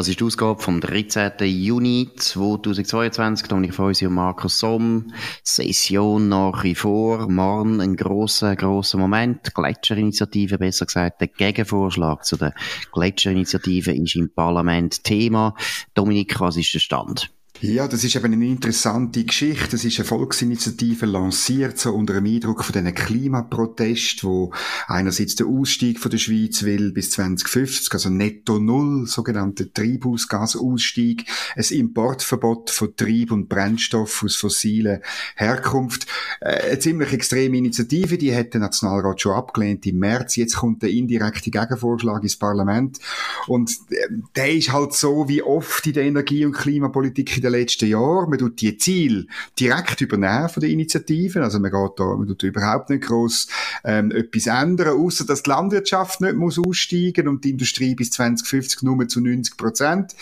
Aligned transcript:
Das 0.00 0.08
ist 0.08 0.18
die 0.18 0.24
Ausgabe 0.24 0.62
vom 0.62 0.80
13. 0.80 1.32
Juni 1.40 2.08
2022. 2.16 3.48
Dominik 3.48 3.74
Feusi 3.74 4.06
und 4.06 4.14
Markus 4.14 4.58
Somm. 4.58 5.12
Session 5.44 6.30
nach 6.30 6.64
wie 6.64 6.74
vor. 6.74 7.28
Morgen 7.28 7.82
ein 7.82 7.96
grosser, 7.96 8.56
grosser 8.56 8.96
Moment. 8.96 9.52
Gletscherinitiative, 9.54 10.56
besser 10.56 10.86
gesagt, 10.86 11.20
der 11.20 11.28
Gegenvorschlag 11.28 12.24
zu 12.24 12.38
der 12.38 12.54
Gletscherinitiative 12.92 13.92
ist 13.92 14.16
im 14.16 14.32
Parlament 14.32 15.04
Thema. 15.04 15.54
Dominik, 15.92 16.40
was 16.40 16.56
ist 16.56 16.72
der 16.72 16.78
Stand? 16.78 17.30
Ja, 17.62 17.86
das 17.88 18.04
ist 18.04 18.16
eben 18.16 18.32
eine 18.32 18.46
interessante 18.46 19.22
Geschichte. 19.22 19.76
Es 19.76 19.84
ist 19.84 19.98
eine 19.98 20.06
Volksinitiative 20.06 21.04
lanciert, 21.04 21.78
so 21.78 21.92
unter 21.92 22.14
dem 22.14 22.24
Eindruck 22.24 22.64
von 22.64 22.72
diesen 22.72 22.94
Klimaprotest, 22.94 24.24
wo 24.24 24.50
einerseits 24.86 25.34
der 25.34 25.46
Ausstieg 25.46 26.00
von 26.00 26.10
der 26.10 26.16
Schweiz 26.16 26.62
will 26.62 26.90
bis 26.90 27.10
2050, 27.10 27.92
also 27.92 28.08
netto 28.08 28.58
null, 28.58 29.06
sogenannte 29.06 29.74
Treibhausgasausstieg, 29.74 31.26
ein 31.54 31.64
Importverbot 31.64 32.70
von 32.70 32.96
Trieb 32.96 33.30
und 33.30 33.50
Brennstoff 33.50 34.22
aus 34.24 34.36
fossiler 34.36 35.02
Herkunft. 35.36 36.06
Äh, 36.40 36.70
eine 36.70 36.78
ziemlich 36.78 37.12
extreme 37.12 37.58
Initiative, 37.58 38.16
die 38.16 38.34
hat 38.34 38.54
der 38.54 38.62
Nationalrat 38.62 39.20
schon 39.20 39.32
abgelehnt 39.32 39.84
im 39.84 39.98
März. 39.98 40.36
Jetzt 40.36 40.56
kommt 40.56 40.80
der 40.80 40.88
indirekte 40.88 41.50
Gegenvorschlag 41.50 42.22
ins 42.22 42.36
Parlament. 42.36 43.00
Und 43.48 43.70
äh, 43.90 44.08
der 44.34 44.50
ist 44.54 44.72
halt 44.72 44.94
so 44.94 45.28
wie 45.28 45.42
oft 45.42 45.86
in 45.86 45.92
der 45.92 46.04
Energie- 46.04 46.46
und 46.46 46.52
Klimapolitik 46.52 47.36
in 47.36 47.49
den 47.50 47.60
letzten 47.60 47.88
Jahren. 47.88 48.30
Man 48.30 48.38
tut 48.38 48.60
die 48.60 48.76
Ziele 48.76 49.26
direkt 49.58 50.00
übernehmen 50.00 50.48
von 50.48 50.60
den 50.60 50.70
Initiativen. 50.70 51.42
Also 51.42 51.58
man 51.58 51.70
geht 51.70 51.92
da, 51.96 52.04
man 52.04 52.28
tut 52.28 52.42
überhaupt 52.42 52.90
nicht 52.90 53.04
groß 53.04 53.48
ähm, 53.84 54.10
etwas 54.10 54.46
ändern, 54.46 54.98
außer 54.98 55.24
dass 55.24 55.42
die 55.42 55.50
Landwirtschaft 55.50 56.20
nicht 56.20 56.36
muss 56.36 56.58
aussteigen 56.58 57.28
und 57.28 57.44
die 57.44 57.50
Industrie 57.50 57.94
bis 57.94 58.10
2050 58.10 58.82
nur 58.82 59.06
zu 59.08 59.20
90 59.20 59.56
Prozent. 59.56 60.14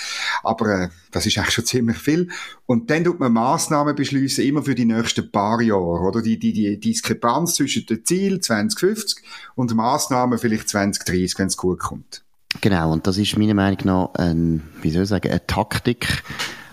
Aber 0.43 0.85
äh, 0.85 0.89
das 1.11 1.27
ist 1.27 1.39
eigentlich 1.39 1.55
schon 1.55 1.65
ziemlich 1.65 1.99
viel. 1.99 2.29
Und 2.67 2.91
dann 2.91 3.05
tut 3.05 3.19
man 3.19 3.33
Massnahmen 3.33 3.95
beschließen, 3.95 4.45
immer 4.45 4.63
für 4.63 4.75
die 4.75 4.85
nächsten 4.85 5.31
paar 5.31 5.61
Jahre, 5.61 6.01
oder? 6.01 6.23
Die, 6.23 6.39
die, 6.39 6.53
die 6.53 6.79
Diskrepanz 6.79 7.55
zwischen 7.55 7.87
dem 7.87 8.05
Ziel 8.05 8.41
2050 8.41 9.23
und 9.55 9.75
Massnahmen 9.75 10.39
vielleicht 10.39 10.69
2030, 10.69 11.39
wenn 11.39 11.47
es 11.47 11.57
gut 11.57 11.79
kommt. 11.79 12.23
Genau, 12.61 12.93
und 12.93 13.07
das 13.07 13.19
ist 13.19 13.37
meiner 13.37 13.55
Meinung 13.55 13.79
nach, 13.85 14.15
ein, 14.15 14.63
wie 14.81 14.91
soll 14.91 15.03
ich 15.03 15.09
sagen, 15.09 15.31
eine 15.31 15.47
Taktik, 15.47 16.23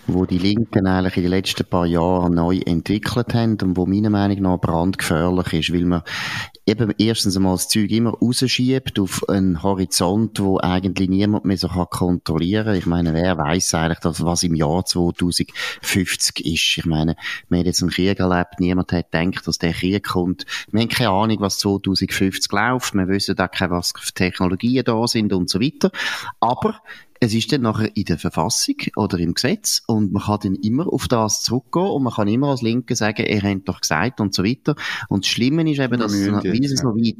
wo 0.07 0.25
die 0.25 0.37
Linken 0.37 0.87
eigentlich 0.87 1.17
in 1.17 1.23
den 1.23 1.31
letzten 1.31 1.65
paar 1.65 1.85
Jahren 1.85 2.33
neu 2.33 2.59
entwickelt 2.65 3.33
haben 3.33 3.57
und 3.61 3.77
wo 3.77 3.85
meiner 3.85 4.09
Meinung 4.09 4.41
nach 4.41 4.59
brandgefährlich 4.59 5.53
ist, 5.53 5.73
weil 5.73 5.85
man 5.85 6.03
eben 6.65 6.93
erstens 6.97 7.35
einmal 7.35 7.55
das 7.55 7.67
Zeug 7.67 7.91
immer 7.91 8.11
rausschiebt 8.11 8.99
auf 8.99 9.27
einen 9.29 9.61
Horizont, 9.61 10.39
wo 10.39 10.59
eigentlich 10.59 11.09
niemand 11.09 11.45
mehr 11.45 11.57
so 11.57 11.67
kann 11.67 11.89
kontrollieren. 11.89 12.75
Ich 12.75 12.85
meine, 12.85 13.13
wer 13.13 13.37
weiß 13.37 13.73
eigentlich, 13.75 13.99
dass, 13.99 14.23
was 14.23 14.43
im 14.43 14.55
Jahr 14.55 14.85
2050 14.85 16.45
ist? 16.45 16.77
Ich 16.77 16.85
meine, 16.85 17.15
wir 17.49 17.59
haben 17.59 17.65
jetzt 17.65 17.81
einen 17.81 17.91
Krieg 17.91 18.19
erlebt, 18.19 18.59
niemand 18.59 18.91
hat 18.91 19.11
gedacht, 19.11 19.47
dass 19.47 19.59
der 19.59 19.73
Krieg 19.73 20.03
kommt. 20.03 20.45
Wir 20.71 20.81
haben 20.81 20.89
keine 20.89 21.11
Ahnung, 21.11 21.37
was 21.39 21.59
2050 21.59 22.51
läuft. 22.51 22.93
Wir 22.93 23.07
wissen 23.07 23.37
auch 23.37 23.51
keine, 23.51 23.71
was 23.71 23.93
für 23.97 24.13
Technologien 24.13 24.83
da 24.83 25.07
sind 25.07 25.33
und 25.33 25.49
so 25.49 25.61
weiter. 25.61 25.91
Aber 26.39 26.79
es 27.19 27.33
ist 27.33 27.51
dann 27.51 27.61
nachher 27.61 27.95
in 27.95 28.05
der 28.05 28.17
Verfassung 28.17 28.75
oder 28.95 29.17
im 29.19 29.33
Gesetz 29.33 29.81
und 29.87 30.11
man 30.11 30.23
kann 30.23 30.39
dann 30.43 30.55
immer 30.55 30.91
auf 30.91 31.07
das 31.07 31.41
zurückgehen 31.41 31.87
und 31.87 32.03
man 32.03 32.13
kann 32.13 32.27
immer 32.27 32.49
als 32.49 32.61
Linke 32.61 32.95
sagen, 32.95 33.25
er 33.25 33.41
hat 33.41 33.61
doch 33.65 33.81
gesagt 33.81 34.19
und 34.19 34.33
so 34.33 34.43
weiter. 34.43 34.75
Und 35.09 35.25
das 35.25 35.31
Schlimme 35.31 35.69
ist 35.69 35.79
eben, 35.79 35.99
dass 35.99 36.13
es 36.13 36.27
noch, 36.27 36.43
wie 36.43 36.65
es 36.65 36.83
noch 36.83 36.95
weit 36.95 37.15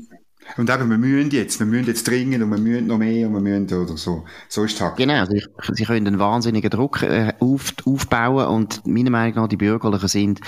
und 0.58 0.70
eben, 0.70 0.90
wir 0.90 0.98
müssen 0.98 1.32
jetzt, 1.32 1.60
wir 1.60 1.66
müssen 1.66 1.88
jetzt 1.88 2.08
dringend 2.08 2.44
und 2.44 2.50
wir 2.52 2.58
müssen 2.58 2.88
noch 2.88 2.98
mehr 2.98 3.28
und 3.28 3.34
wir 3.34 3.42
müssen 3.42 3.78
oder 3.78 3.98
so. 3.98 4.26
So 4.48 4.64
ist 4.64 4.76
es 4.76 4.82
halt. 4.82 4.96
Genau, 4.96 5.26
sie, 5.26 5.44
sie 5.74 5.86
können 5.86 6.08
einen 6.08 6.20
wahnsinnigen 6.20 6.70
Druck 6.70 7.02
äh, 7.02 7.34
auf, 7.40 7.74
aufbauen 7.86 8.48
und 8.48 8.86
meiner 8.86 9.10
Meinung 9.10 9.36
nach 9.36 9.48
die 9.48 9.58
Bürgerlichen 9.58 10.08
sind 10.08 10.42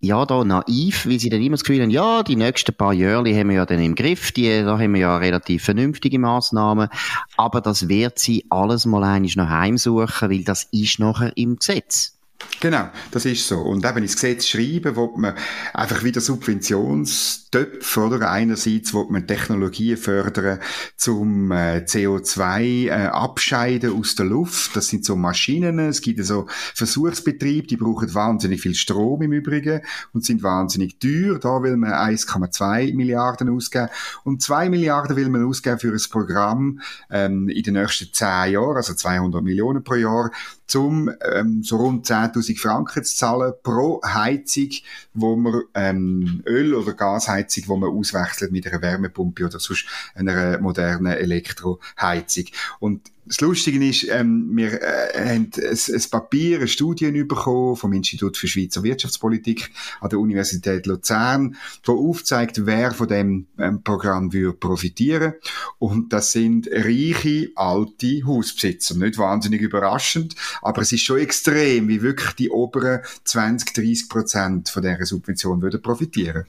ja, 0.00 0.24
da 0.24 0.44
naiv, 0.44 1.06
weil 1.06 1.20
sie 1.20 1.28
dann 1.28 1.42
immer 1.42 1.56
das 1.56 1.64
Gefühl 1.64 1.82
haben, 1.82 1.90
ja, 1.90 2.22
die 2.22 2.36
nächsten 2.36 2.74
paar 2.74 2.94
Jahre 2.94 3.34
haben 3.34 3.48
wir 3.48 3.56
ja 3.56 3.66
dann 3.66 3.80
im 3.80 3.94
Griff, 3.94 4.32
die, 4.32 4.62
da 4.62 4.78
haben 4.78 4.94
wir 4.94 5.00
ja 5.00 5.16
relativ 5.18 5.64
vernünftige 5.64 6.18
Maßnahmen, 6.18 6.88
aber 7.36 7.60
das 7.60 7.88
wird 7.88 8.18
sie 8.18 8.46
alles 8.48 8.86
mal 8.86 9.04
eigentlich 9.04 9.36
noch 9.36 9.48
heimsuchen, 9.48 10.30
weil 10.30 10.44
das 10.44 10.64
ist 10.72 10.98
nachher 10.98 11.36
im 11.36 11.56
Gesetz. 11.56 12.19
Genau, 12.60 12.90
das 13.10 13.24
ist 13.24 13.48
so. 13.48 13.58
Und 13.58 13.86
eben 13.86 14.02
ins 14.02 14.14
Gesetz 14.14 14.46
schreiben, 14.46 14.94
wo 14.94 15.16
man 15.16 15.34
einfach 15.72 16.04
wieder 16.04 16.20
Subventionstöpfe, 16.20 18.00
oder? 18.00 18.30
Einerseits 18.30 18.92
wo 18.92 19.04
man 19.04 19.26
Technologien 19.26 19.96
fördern 19.96 20.58
zum 20.94 21.52
äh, 21.52 21.84
CO2 21.86 22.88
äh, 22.88 22.90
abscheiden 23.06 23.98
aus 23.98 24.14
der 24.14 24.26
Luft. 24.26 24.76
Das 24.76 24.88
sind 24.88 25.06
so 25.06 25.16
Maschinen. 25.16 25.78
Es 25.78 26.02
gibt 26.02 26.22
so 26.22 26.46
Versuchsbetriebe, 26.74 27.66
die 27.66 27.78
brauchen 27.78 28.12
wahnsinnig 28.14 28.60
viel 28.60 28.74
Strom 28.74 29.22
im 29.22 29.32
Übrigen 29.32 29.80
und 30.12 30.26
sind 30.26 30.42
wahnsinnig 30.42 30.98
teuer. 30.98 31.38
Da 31.38 31.62
will 31.62 31.78
man 31.78 31.92
1,2 31.92 32.94
Milliarden 32.94 33.48
ausgeben. 33.48 33.88
Und 34.24 34.42
2 34.42 34.68
Milliarden 34.68 35.16
will 35.16 35.30
man 35.30 35.46
ausgeben 35.46 35.78
für 35.78 35.92
ein 35.92 36.10
Programm 36.10 36.80
ähm, 37.10 37.48
in 37.48 37.62
den 37.62 37.74
nächsten 37.74 38.12
10 38.12 38.52
Jahren, 38.52 38.76
also 38.76 38.92
200 38.92 39.42
Millionen 39.42 39.82
pro 39.82 39.94
Jahr, 39.94 40.30
um 40.74 41.10
ähm, 41.34 41.62
so 41.62 41.76
rund 41.76 42.06
10.000 42.32 42.58
Franken 42.58 43.04
zu 43.04 43.16
zahlen 43.16 43.52
pro 43.62 44.00
Heizung, 44.04 44.70
wo 45.14 45.36
man 45.36 45.62
ähm, 45.74 46.42
Öl- 46.46 46.74
oder 46.74 46.94
Gasheizung, 46.94 47.64
wo 47.66 47.76
man 47.76 47.90
auswechselt 47.90 48.52
mit 48.52 48.66
einer 48.66 48.82
Wärmepumpe 48.82 49.44
oder 49.44 49.60
sonst 49.60 49.86
einer 50.14 50.58
modernen 50.58 51.12
Elektroheizung. 51.12 52.44
Und 52.78 53.10
das 53.30 53.40
Lustige 53.40 53.84
ist, 53.88 54.08
ähm, 54.10 54.50
wir 54.56 54.82
äh, 54.82 55.12
haben 55.14 55.50
ein, 55.56 55.78
ein 55.94 56.10
Papier, 56.10 56.58
eine 56.58 56.66
Studie 56.66 57.12
bekommen 57.22 57.76
vom 57.76 57.92
Institut 57.92 58.36
für 58.36 58.48
Schweizer 58.48 58.82
Wirtschaftspolitik 58.82 59.70
an 60.00 60.10
der 60.10 60.18
Universität 60.18 60.84
Luzern, 60.86 61.54
wo 61.84 62.10
aufzeigt, 62.10 62.66
wer 62.66 62.90
von 62.90 63.06
dem 63.06 63.46
ähm, 63.56 63.84
Programm 63.84 64.32
würde 64.32 64.58
profitieren. 64.58 65.34
Und 65.78 66.12
das 66.12 66.32
sind 66.32 66.68
reiche, 66.72 67.50
alte 67.54 68.26
Hausbesitzer. 68.26 68.96
Nicht 68.96 69.16
wahnsinnig 69.16 69.60
überraschend, 69.60 70.34
aber 70.60 70.82
es 70.82 70.90
ist 70.90 71.02
schon 71.02 71.20
extrem, 71.20 71.86
wie 71.86 72.02
wirklich 72.02 72.32
die 72.32 72.50
oberen 72.50 72.98
20, 73.22 73.74
30 73.74 74.08
Prozent 74.08 74.68
von 74.70 74.82
dieser 74.82 75.06
Subvention 75.06 75.62
würden 75.62 75.80
profitieren. 75.80 76.46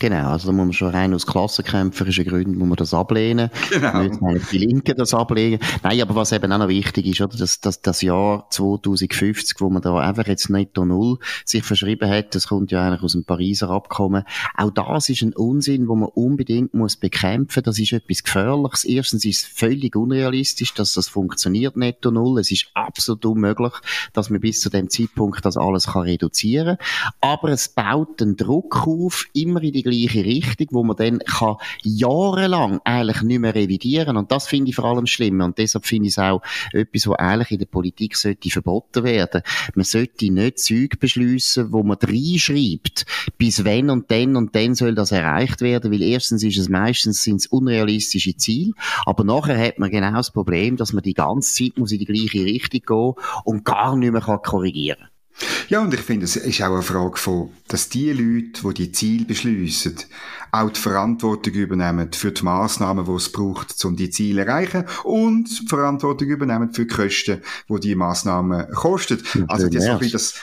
Genau, 0.00 0.30
also 0.30 0.48
da 0.48 0.52
muss 0.52 0.64
man 0.64 0.72
schon 0.72 0.88
rein 0.88 1.14
aus 1.14 1.24
klassenkämpferischen 1.24 2.24
Gründen 2.24 2.58
muss 2.58 2.66
man 2.66 2.76
das 2.76 2.92
ablehnen. 2.92 3.48
Genau. 3.70 4.02
Nicht 4.02 4.50
die 4.50 4.58
Linken 4.58 4.96
das 4.96 5.14
ablehnen. 5.14 5.60
Nein, 5.84 6.00
aber 6.02 6.16
was 6.16 6.32
eben 6.32 6.50
auch 6.50 6.58
noch 6.58 6.68
wichtig 6.68 7.06
ist, 7.06 7.20
oder, 7.20 7.36
dass, 7.36 7.60
dass 7.60 7.80
das 7.80 8.02
Jahr 8.02 8.48
2050, 8.50 9.60
wo 9.60 9.70
man 9.70 9.82
da 9.82 9.96
einfach 9.98 10.26
jetzt 10.26 10.50
netto 10.50 10.84
null 10.84 11.18
sich 11.44 11.62
verschrieben 11.62 12.10
hat, 12.10 12.34
das 12.34 12.48
kommt 12.48 12.72
ja 12.72 12.84
eigentlich 12.84 13.02
aus 13.04 13.12
dem 13.12 13.24
Pariser 13.24 13.70
Abkommen. 13.70 14.24
Auch 14.56 14.72
das 14.72 15.10
ist 15.10 15.22
ein 15.22 15.32
Unsinn, 15.32 15.86
wo 15.86 15.94
man 15.94 16.08
unbedingt 16.08 16.74
muss 16.74 16.96
bekämpfen. 16.96 17.62
Das 17.62 17.78
ist 17.78 17.92
etwas 17.92 18.24
Gefährliches. 18.24 18.84
Erstens 18.84 19.24
ist 19.24 19.44
es 19.44 19.52
völlig 19.52 19.94
unrealistisch, 19.94 20.74
dass 20.74 20.92
das 20.94 21.08
funktioniert 21.08 21.76
netto 21.76 22.10
null. 22.10 22.40
Es 22.40 22.50
ist 22.50 22.66
absolut 22.74 23.24
unmöglich, 23.26 23.72
dass 24.12 24.28
man 24.28 24.40
bis 24.40 24.60
zu 24.60 24.70
dem 24.70 24.90
Zeitpunkt 24.90 25.44
das 25.44 25.56
alles 25.56 25.86
kann 25.86 26.02
reduzieren. 26.02 26.78
Aber 27.20 27.50
es 27.50 27.68
baut 27.68 28.20
den 28.20 28.36
Druck 28.36 28.88
auf, 28.88 29.26
immer 29.32 29.62
in 29.62 29.72
die 29.72 29.83
gleiche 29.84 30.24
Richtung, 30.24 30.68
wo 30.70 30.82
man 30.82 30.96
dann 30.96 31.18
kann 31.20 31.56
jahrelang 31.82 32.80
eigentlich 32.84 33.22
nicht 33.22 33.38
mehr 33.38 33.54
revidieren 33.54 34.16
und 34.16 34.32
das 34.32 34.48
finde 34.48 34.70
ich 34.70 34.76
vor 34.76 34.86
allem 34.86 35.06
schlimm 35.06 35.40
und 35.40 35.58
deshalb 35.58 35.86
finde 35.86 36.08
ich 36.08 36.14
es 36.14 36.18
auch 36.18 36.42
etwas, 36.72 37.06
was 37.06 37.18
eigentlich 37.18 37.52
in 37.52 37.58
der 37.58 37.66
Politik 37.66 38.16
sollte 38.16 38.50
verboten 38.50 39.04
werden. 39.04 39.42
Man 39.74 39.84
sollte 39.84 40.30
nicht 40.30 40.58
Zeug 40.58 40.98
beschließen, 40.98 41.72
wo 41.72 41.82
man 41.82 41.98
reinschreibt, 42.00 43.06
bis 43.38 43.64
wenn 43.64 43.90
und 43.90 44.10
dann 44.10 44.36
und 44.36 44.54
dann 44.54 44.74
soll 44.74 44.94
das 44.94 45.12
erreicht 45.12 45.60
werden, 45.60 45.92
weil 45.92 46.02
erstens 46.02 46.42
ist 46.42 46.58
es 46.58 46.68
meistens 46.68 47.22
sind 47.22 47.36
es 47.36 47.46
unrealistische 47.46 48.36
Ziele, 48.36 48.72
aber 49.06 49.24
nachher 49.24 49.58
hat 49.58 49.78
man 49.78 49.90
genau 49.90 50.16
das 50.16 50.32
Problem, 50.32 50.76
dass 50.76 50.92
man 50.92 51.02
die 51.02 51.14
ganze 51.14 51.54
Zeit 51.54 51.78
muss 51.78 51.92
in 51.92 51.98
die 51.98 52.06
gleiche 52.06 52.44
Richtung 52.44 52.80
gehen 52.86 53.24
und 53.44 53.64
gar 53.64 53.96
nicht 53.96 54.12
mehr 54.12 54.20
korrigieren 54.20 54.98
kann. 54.98 55.13
Ja, 55.68 55.80
und 55.80 55.92
ich 55.92 56.00
finde, 56.00 56.24
es 56.24 56.36
ist 56.36 56.62
auch 56.62 56.72
eine 56.72 56.82
Frage 56.82 57.16
von, 57.16 57.50
dass 57.68 57.88
die 57.88 58.12
Leute, 58.12 58.62
die 58.68 58.74
die 58.74 58.92
Ziele 58.92 59.24
beschließen, 59.24 59.96
auch 60.52 60.70
die 60.70 60.80
Verantwortung 60.80 61.54
übernehmen 61.54 62.12
für 62.12 62.30
die 62.30 62.44
Massnahmen, 62.44 63.04
die 63.04 63.12
es 63.12 63.32
braucht, 63.32 63.84
um 63.84 63.96
die 63.96 64.10
Ziele 64.10 64.44
zu 64.44 64.48
erreichen 64.48 64.84
und 65.02 65.48
Verantwortung 65.68 66.28
übernehmen 66.28 66.72
für 66.72 66.86
die 66.86 66.94
Kosten, 66.94 67.42
die 67.68 67.80
die 67.80 67.94
Massnahmen 67.94 68.70
kosten. 68.72 69.22
Also 69.48 69.68
das, 69.68 70.10
das 70.10 70.34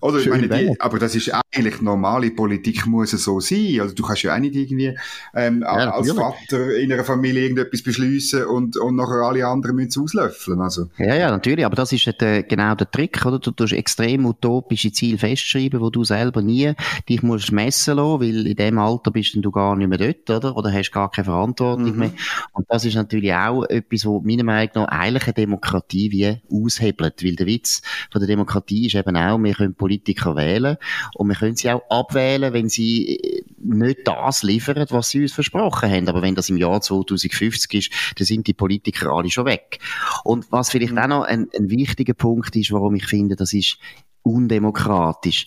Oder, 0.00 0.20
ich 0.20 0.28
meine, 0.28 0.48
die, 0.48 0.80
aber 0.80 0.98
das 0.98 1.14
ist 1.16 1.32
eigentlich 1.32 1.82
normale 1.82 2.30
Politik 2.30 2.86
muss 2.86 3.12
es 3.12 3.24
so 3.24 3.40
sein. 3.40 3.80
Also 3.80 3.94
du 3.94 4.02
kannst 4.04 4.22
ja 4.22 4.34
auch 4.34 4.38
nicht 4.38 4.54
irgendwie 4.54 4.96
ähm, 5.34 5.62
ja, 5.62 5.90
als 5.90 6.12
Vater 6.12 6.76
in 6.76 6.92
einer 6.92 7.04
Familie 7.04 7.42
irgendetwas 7.42 7.82
beschließen 7.82 8.44
und, 8.44 8.76
und 8.76 8.94
nachher 8.94 9.26
alle 9.26 9.46
anderen 9.46 9.76
müssen 9.76 9.88
es 9.88 9.98
auslöffeln. 9.98 10.60
Also. 10.60 10.88
Ja, 10.98 11.16
ja, 11.16 11.30
natürlich. 11.30 11.64
Aber 11.64 11.74
das 11.74 11.92
ist 11.92 12.06
der, 12.20 12.44
genau 12.44 12.76
der 12.76 12.90
Trick, 12.90 13.24
oder? 13.26 13.40
Du 13.40 13.50
tust 13.50 13.72
extrem 13.72 14.26
utopische 14.26 14.92
Ziele 14.92 15.18
festschreiben, 15.18 15.80
wo 15.80 15.90
du 15.90 16.04
selber 16.04 16.42
nie 16.42 16.72
dich 17.08 17.22
musst 17.22 17.50
messen 17.50 17.96
lassen, 17.96 18.20
weil 18.20 18.46
in 18.46 18.56
dem 18.56 18.78
Alter 18.78 19.10
bist 19.10 19.36
du 19.36 19.50
gar 19.50 19.74
nicht 19.74 19.88
mehr 19.88 19.98
dort, 19.98 20.30
oder? 20.30 20.56
Oder 20.56 20.72
hast 20.72 20.92
gar 20.92 21.10
keine 21.10 21.24
Verantwortung 21.24 21.92
mhm. 21.92 21.98
mehr. 21.98 22.10
Und 22.52 22.66
das 22.68 22.84
ist 22.84 22.94
natürlich 22.94 23.34
auch 23.34 23.64
etwas, 23.64 24.06
wo 24.06 24.20
meiner 24.20 24.44
Meinung 24.44 24.70
nach 24.74 24.88
eigentlich 24.88 25.24
eine 25.24 25.34
Demokratie 25.34 26.12
wie 26.12 26.38
aushebelt. 26.50 27.24
Weil 27.24 27.34
der 27.34 27.46
Witz 27.46 27.82
von 28.12 28.20
der 28.20 28.28
Demokratie 28.28 28.86
ist 28.86 28.94
eben 28.94 29.16
auch, 29.16 29.38
wir 29.38 29.55
können 29.56 29.74
Politiker 29.74 30.36
wählen 30.36 30.76
und 31.14 31.28
wir 31.28 31.36
können 31.36 31.56
sie 31.56 31.70
auch 31.70 31.82
abwählen, 31.90 32.52
wenn 32.52 32.68
sie 32.68 33.16
äh, 33.16 33.42
nicht 33.58 34.00
das 34.04 34.42
liefern, 34.42 34.86
was 34.90 35.10
sie 35.10 35.22
uns 35.22 35.32
versprochen 35.32 35.90
haben. 35.90 36.08
Aber 36.08 36.22
wenn 36.22 36.34
das 36.34 36.48
im 36.48 36.56
Jahr 36.56 36.80
2050 36.80 37.74
ist, 37.74 37.92
dann 38.16 38.26
sind 38.26 38.46
die 38.46 38.54
Politiker 38.54 39.12
alle 39.12 39.30
schon 39.30 39.46
weg. 39.46 39.78
Und 40.24 40.50
was 40.50 40.70
vielleicht 40.70 40.92
mhm. 40.92 40.98
auch 40.98 41.08
noch 41.08 41.22
ein, 41.24 41.48
ein 41.56 41.70
wichtiger 41.70 42.14
Punkt 42.14 42.54
ist, 42.56 42.72
warum 42.72 42.94
ich 42.94 43.06
finde, 43.06 43.36
das 43.36 43.52
ist 43.52 43.78
undemokratisch. 44.22 45.46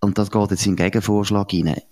Und 0.00 0.18
das 0.18 0.30
geht 0.30 0.50
jetzt 0.50 0.66
in 0.66 0.76
den 0.76 0.84
Gegenvorschlag 0.84 1.50
hinein. 1.50 1.82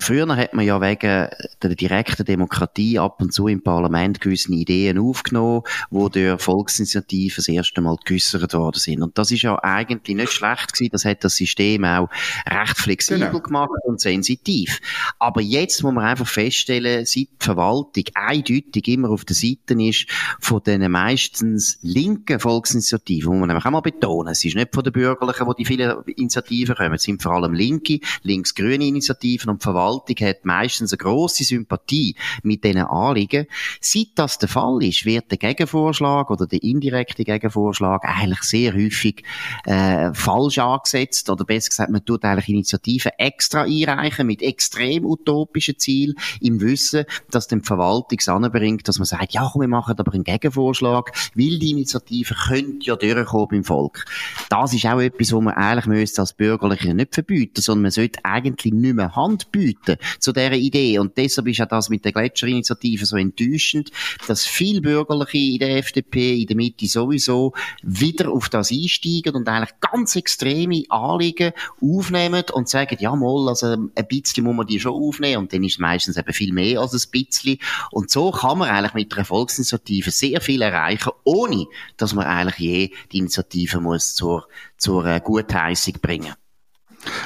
Früher 0.00 0.36
hat 0.36 0.52
man 0.52 0.66
ja 0.66 0.82
wegen 0.82 1.28
der 1.62 1.74
direkten 1.74 2.26
Demokratie 2.26 2.98
ab 2.98 3.22
und 3.22 3.32
zu 3.32 3.48
im 3.48 3.62
Parlament 3.62 4.20
gewisse 4.20 4.52
Ideen 4.52 4.98
aufgenommen, 4.98 5.62
wo 5.88 6.10
durch 6.10 6.42
Volksinitiativen 6.42 7.36
das 7.36 7.48
erste 7.48 7.80
Mal 7.80 7.96
geäussert 8.04 8.52
worden 8.52 8.78
sind. 8.78 9.02
Und 9.02 9.16
das 9.16 9.30
ist 9.30 9.42
ja 9.42 9.58
eigentlich 9.62 10.14
nicht 10.14 10.32
schlecht 10.32 10.74
gewesen. 10.74 10.90
Das 10.92 11.06
hat 11.06 11.24
das 11.24 11.36
System 11.36 11.86
auch 11.86 12.10
recht 12.46 12.76
flexibel 12.76 13.28
genau. 13.28 13.40
gemacht 13.40 13.70
und 13.84 13.98
sensitiv. 13.98 14.78
Aber 15.18 15.40
jetzt 15.40 15.82
muss 15.82 15.94
man 15.94 16.04
einfach 16.04 16.28
feststellen, 16.28 17.06
seit 17.06 17.16
die 17.16 17.28
Verwaltung 17.38 18.04
eindeutig 18.14 18.88
immer 18.88 19.08
auf 19.08 19.24
der 19.24 19.36
Seite 19.36 19.82
ist 19.82 20.06
von 20.38 20.62
den 20.62 20.90
meistens 20.90 21.78
linken 21.80 22.40
Volksinitiativen, 22.40 23.30
muss 23.30 23.40
man 23.40 23.48
nämlich 23.48 23.64
auch 23.64 23.70
mal 23.70 23.80
betonen. 23.80 24.32
Es 24.32 24.44
ist 24.44 24.54
nicht 24.54 24.74
von 24.74 24.84
den 24.84 24.92
Bürgerlichen, 24.92 25.46
wo 25.46 25.54
die 25.54 25.64
vielen 25.64 26.02
Initiativen 26.04 26.74
kommen. 26.74 26.94
Es 26.94 27.04
sind 27.04 27.22
vor 27.22 27.32
allem 27.32 27.54
linke, 27.54 28.00
links-grüne 28.22 28.84
Initiativen 28.84 29.48
und 29.48 29.62
Verwaltung 29.62 29.77
hat 29.78 30.44
meistens 30.44 30.92
eine 30.92 30.98
grosse 30.98 31.44
Sympathie 31.44 32.14
mit 32.42 32.64
diesen 32.64 32.82
Anliegen. 32.82 33.46
Seit 33.80 34.08
das 34.16 34.38
der 34.38 34.48
Fall 34.48 34.82
ist, 34.82 35.04
wird 35.04 35.30
der 35.30 35.38
Gegenvorschlag 35.38 36.30
oder 36.30 36.46
der 36.46 36.62
indirekte 36.62 37.24
Gegenvorschlag 37.24 38.04
eigentlich 38.04 38.42
sehr 38.42 38.74
häufig 38.74 39.22
äh, 39.64 40.12
falsch 40.12 40.58
angesetzt 40.58 41.30
oder 41.30 41.44
besser 41.44 41.70
gesagt, 41.70 41.90
man 41.90 42.04
tut 42.04 42.24
eigentlich 42.24 42.48
Initiativen 42.48 43.12
extra 43.18 43.62
einreichen 43.62 44.26
mit 44.26 44.42
extrem 44.42 45.04
utopischen 45.04 45.78
Zielen 45.78 46.14
im 46.40 46.60
Wissen, 46.60 47.04
dass 47.30 47.48
die 47.48 47.60
Verwaltung 47.60 48.18
es 48.18 48.28
anbringt, 48.28 48.88
dass 48.88 48.98
man 48.98 49.06
sagt, 49.06 49.32
ja, 49.32 49.48
komm, 49.52 49.62
wir 49.62 49.68
machen 49.68 49.94
aber 49.98 50.12
einen 50.12 50.24
Gegenvorschlag, 50.24 51.12
weil 51.34 51.58
die 51.58 51.70
Initiative 51.70 52.34
könnte 52.34 52.86
ja 52.86 52.96
durchkommen 52.96 53.48
beim 53.48 53.64
Volk. 53.64 54.04
Das 54.48 54.72
ist 54.72 54.86
auch 54.86 55.00
etwas, 55.00 55.32
was 55.32 55.40
man 55.40 55.54
eigentlich 55.54 56.18
als 56.18 56.32
Bürgerliche 56.32 56.94
nicht 56.94 57.14
verbieten, 57.14 57.60
sondern 57.60 57.82
man 57.82 57.90
sollte 57.90 58.24
eigentlich 58.24 58.72
nicht 58.72 58.94
mehr 58.94 59.14
Hand 59.14 59.50
bieten 59.52 59.67
Leuten 59.68 60.00
zu 60.18 60.32
dieser 60.32 60.52
Idee. 60.52 60.98
Und 60.98 61.16
deshalb 61.16 61.48
ist 61.48 61.60
auch 61.60 61.66
das 61.66 61.88
mit 61.88 62.04
der 62.04 62.12
Gletscherinitiative 62.12 63.06
so 63.06 63.16
enttäuschend, 63.16 63.90
dass 64.26 64.46
viele 64.46 64.80
Bürgerliche 64.80 65.38
in 65.38 65.58
der 65.58 65.76
FDP, 65.78 66.40
in 66.40 66.46
der 66.46 66.56
Mitte 66.56 66.86
sowieso, 66.86 67.54
wieder 67.82 68.30
auf 68.30 68.48
das 68.48 68.70
einsteigen 68.70 69.34
und 69.34 69.48
eigentlich 69.48 69.78
ganz 69.80 70.16
extreme 70.16 70.84
Anliegen 70.88 71.52
aufnehmen 71.80 72.44
und 72.52 72.68
sagen, 72.68 72.96
ja 73.00 73.14
mal, 73.14 73.48
also 73.48 73.66
ein 73.66 74.08
bisschen 74.08 74.44
muss 74.44 74.56
man 74.56 74.66
die 74.66 74.80
schon 74.80 74.92
aufnehmen 74.92 75.42
und 75.42 75.52
dann 75.52 75.64
ist 75.64 75.72
es 75.72 75.78
meistens 75.78 76.16
eben 76.16 76.32
viel 76.32 76.52
mehr 76.52 76.80
als 76.80 76.92
ein 76.92 77.10
bisschen. 77.10 77.58
Und 77.90 78.10
so 78.10 78.30
kann 78.30 78.58
man 78.58 78.68
eigentlich 78.68 78.94
mit 78.94 79.14
einer 79.14 79.24
Volksinitiative 79.24 80.10
sehr 80.10 80.40
viel 80.40 80.62
erreichen, 80.62 81.12
ohne 81.24 81.66
dass 81.96 82.14
man 82.14 82.26
eigentlich 82.26 82.58
je 82.58 82.90
die 83.12 83.18
Initiative 83.18 83.80
muss 83.80 84.14
zur, 84.14 84.48
zur 84.76 85.04
äh, 85.06 85.20
Gutheissung 85.20 85.94
bringen 86.00 86.34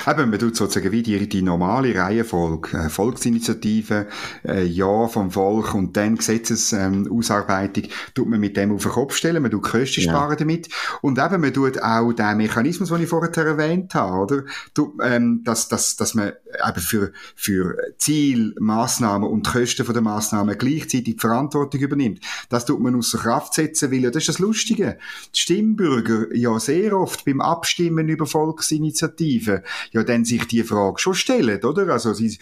Eben, 0.06 0.30
man 0.30 0.38
tut 0.38 0.56
sozusagen 0.56 0.92
wie 0.92 1.02
die, 1.02 1.28
die 1.28 1.42
normale 1.42 1.94
Reihenfolge, 1.94 2.76
äh, 2.76 2.88
Volksinitiative, 2.88 4.06
äh, 4.44 4.64
Ja 4.64 5.08
vom 5.08 5.30
Volk 5.30 5.74
und 5.74 5.96
dann 5.96 6.16
Gesetzesausarbeitung, 6.16 7.84
ähm, 7.84 7.90
tut 8.14 8.28
man 8.28 8.40
mit 8.40 8.56
dem 8.56 8.72
auf 8.72 8.82
den 8.82 8.92
Kopf 8.92 9.16
stellen, 9.16 9.42
man 9.42 9.50
tut 9.50 9.62
Kosten 9.62 10.02
ja. 10.02 10.10
sparen 10.10 10.36
damit 10.36 10.68
und 11.00 11.18
eben, 11.18 11.40
man 11.40 11.52
tut 11.54 11.82
auch 11.82 12.12
den 12.12 12.36
Mechanismus, 12.36 12.90
den 12.90 13.02
ich 13.02 13.08
vorher 13.08 13.46
erwähnt 13.46 13.94
habe, 13.94 14.18
oder? 14.18 14.42
Tut, 14.74 14.94
ähm, 15.02 15.42
dass, 15.44 15.68
dass, 15.68 15.96
dass 15.96 16.14
man 16.14 16.32
eben 16.68 16.80
für, 16.80 17.12
für 17.34 17.76
Ziel, 17.96 18.54
Massnahmen 18.58 19.28
und 19.28 19.46
Kosten 19.48 19.86
von 19.86 19.94
der 19.94 20.02
Massnahmen 20.02 20.56
gleichzeitig 20.58 21.04
die 21.04 21.18
Verantwortung 21.18 21.80
übernimmt. 21.80 22.20
Das 22.50 22.66
tut 22.66 22.80
man 22.80 22.94
außer 22.94 23.18
Kraft 23.18 23.54
setzen, 23.54 23.90
weil 23.90 24.00
ja, 24.00 24.10
das 24.10 24.22
ist 24.22 24.28
das 24.28 24.38
Lustige. 24.38 24.98
Die 25.34 25.40
Stimmbürger 25.40 26.34
ja 26.34 26.58
sehr 26.58 26.96
oft 26.96 27.24
beim 27.24 27.40
Abstimmen 27.40 28.08
über 28.08 28.26
Volksinitiativen 28.26 29.61
ja 29.90 30.02
dann 30.02 30.24
sich 30.24 30.46
die 30.46 30.62
Frage 30.62 30.98
schon 30.98 31.14
stellen, 31.14 31.62
oder? 31.64 31.88
Also 31.88 32.14
sie, 32.14 32.38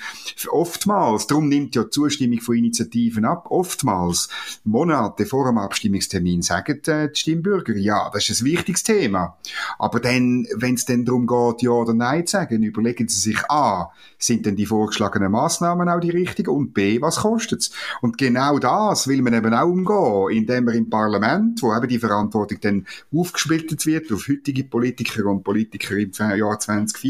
oftmals, 0.49 1.27
darum 1.27 1.49
nimmt 1.49 1.75
ja 1.75 1.85
die 1.85 1.91
Zustimmung 1.91 2.41
von 2.41 2.57
Initiativen 2.57 3.25
ab, 3.25 3.47
oftmals 3.51 4.29
Monate 4.65 5.27
vor 5.27 5.47
dem 5.47 5.59
Abstimmungstermin 5.59 6.43
sagen 6.43 6.81
äh, 6.87 7.11
die 7.11 7.19
Stimmbürger, 7.19 7.77
ja, 7.77 8.11
das 8.13 8.29
ist 8.29 8.43
ein 8.43 8.47
wichtiges 8.47 8.83
Thema. 8.83 9.39
Aber 9.79 10.01
dann, 10.01 10.47
wenn 10.57 10.75
es 10.75 10.85
dann 10.85 11.05
darum 11.05 11.27
geht, 11.27 11.63
ja 11.63 11.71
oder 11.71 11.95
nein 11.95 12.27
zu 12.27 12.33
sagen, 12.33 12.63
überlegen 12.63 13.09
sie 13.09 13.21
sich, 13.21 13.39
A, 13.49 13.91
sind 14.19 14.47
denn 14.47 14.57
die 14.57 14.67
vorgeschlagenen 14.67 15.33
Maßnahmen 15.33 15.89
auch 15.89 16.01
die 16.01 16.11
richtigen 16.11 16.51
und 16.51 16.75
B, 16.75 17.01
was 17.01 17.17
kostet's? 17.17 17.71
Und 18.01 18.19
genau 18.19 18.59
das 18.59 19.09
will 19.09 19.23
man 19.23 19.35
eben 19.35 19.55
auch 19.55 19.67
umgehen, 19.67 20.39
indem 20.39 20.65
man 20.65 20.75
im 20.75 20.91
Parlament, 20.91 21.63
wo 21.63 21.75
eben 21.75 21.89
die 21.89 21.99
Verantwortung 21.99 22.59
dann 22.61 22.87
aufgesplittet 23.15 23.87
wird 23.87 24.13
auf 24.13 24.29
heutige 24.29 24.65
Politiker 24.65 25.27
und 25.27 25.45
Politiker 25.45 25.97
im 25.97 26.13
Jahr 26.13 26.59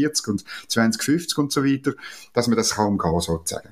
2040 0.01 0.27
und 0.27 0.43
2050 0.71 1.37
und 1.37 1.51
so 1.51 1.63
weiter, 1.63 1.93
dass 2.33 2.47
man 2.47 2.57
das 2.57 2.75
kann 2.75 2.87
umgehen 2.87 3.19
sozusagen. 3.19 3.69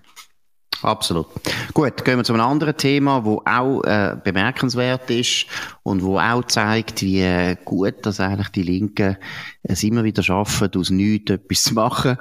Absolut. 0.81 1.28
Gut, 1.74 2.06
gehen 2.06 2.18
wir 2.18 2.24
zu 2.24 2.34
einem 2.34 2.46
anderen 2.46 2.78
Thema, 2.78 3.26
wo 3.26 3.42
auch 3.46 3.84
äh, 3.84 4.16
bemerkenswert 4.24 5.10
ist 5.10 5.46
und 5.84 6.04
wo 6.04 6.20
auch 6.20 6.46
zeigt, 6.46 7.02
wie 7.02 7.20
äh, 7.20 7.58
gut 7.66 8.06
dass 8.06 8.22
eigentlich 8.22 8.48
die 8.50 8.64
Linken 8.64 9.18
es 9.62 9.84
immer 9.84 10.06
wieder 10.06 10.24
schaffen, 10.24 10.72
aus 10.78 10.90
nichts 10.90 11.31
etwas 11.31 11.64
zu 11.64 11.74
machen. 11.74 12.18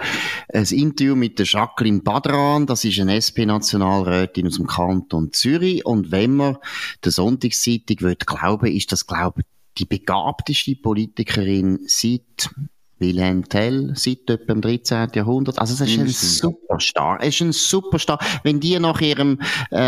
Ein 0.52 0.64
Interview 0.64 1.14
mit 1.14 1.38
der 1.38 1.46
Jacqueline 1.46 2.00
Badran, 2.00 2.66
das 2.66 2.84
ist 2.84 2.98
eine 2.98 3.14
SP-Nationalrätin 3.14 4.48
aus 4.48 4.56
dem 4.56 4.66
Kanton 4.66 5.32
Zürich 5.32 5.86
und 5.86 6.10
wenn 6.10 6.34
man 6.34 6.58
der 7.04 7.12
Sonntagszeitung 7.12 8.00
will 8.00 8.16
glauben, 8.16 8.66
ist 8.66 8.90
das, 8.90 9.06
glaube 9.06 9.42
ich, 9.42 9.46
die 9.78 9.84
begabteste 9.84 10.74
Politikerin 10.74 11.78
seit 11.86 12.50
Wilhelm 12.98 13.48
Tell 13.48 13.92
seit 13.94 14.28
etwa 14.28 14.52
im 14.52 14.60
13. 14.60 15.10
Jahrhundert. 15.14 15.58
Also 15.58 15.74
es 15.74 15.90
ist 15.90 15.98
ein 15.98 16.08
Superstar. 16.08 17.18
Es 17.20 17.34
ist 17.34 17.40
ein 17.40 17.52
Superstar. 17.52 18.18
Wenn 18.42 18.60
die 18.60 18.78
nach 18.78 19.00
ihrem, 19.00 19.40
äh, 19.70 19.78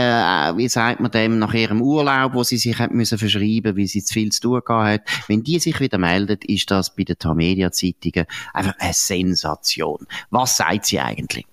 wie 0.57 0.69
sagt 0.69 1.01
man 1.01 1.11
dem, 1.11 1.39
nach 1.39 1.55
ihrem 1.55 1.83
Urlaub, 1.83 2.35
wo 2.35 2.43
sie 2.43 2.59
sich 2.59 2.79
hat 2.79 2.93
müssen 2.93 3.19
verschreiben, 3.19 3.77
weil 3.77 3.87
sie 3.87 4.03
zu 4.03 4.15
viel 4.15 4.31
zu 4.31 4.41
tun 4.41 4.61
gehabt 4.65 4.89
hat, 4.89 5.29
wenn 5.29 5.43
die 5.43 5.59
sich 5.59 5.81
wieder 5.81 5.99
meldet, 5.99 6.45
ist 6.45 6.71
das 6.71 6.95
bei 6.95 7.05
den 7.05 7.19
Tamedia-Zeitungen 7.19 8.27
einfach 8.55 8.75
eine 8.79 8.95
Sensation. 8.95 10.07
Was 10.31 10.57
sagt 10.57 10.87
sie 10.87 11.01
eigentlich? 11.01 11.47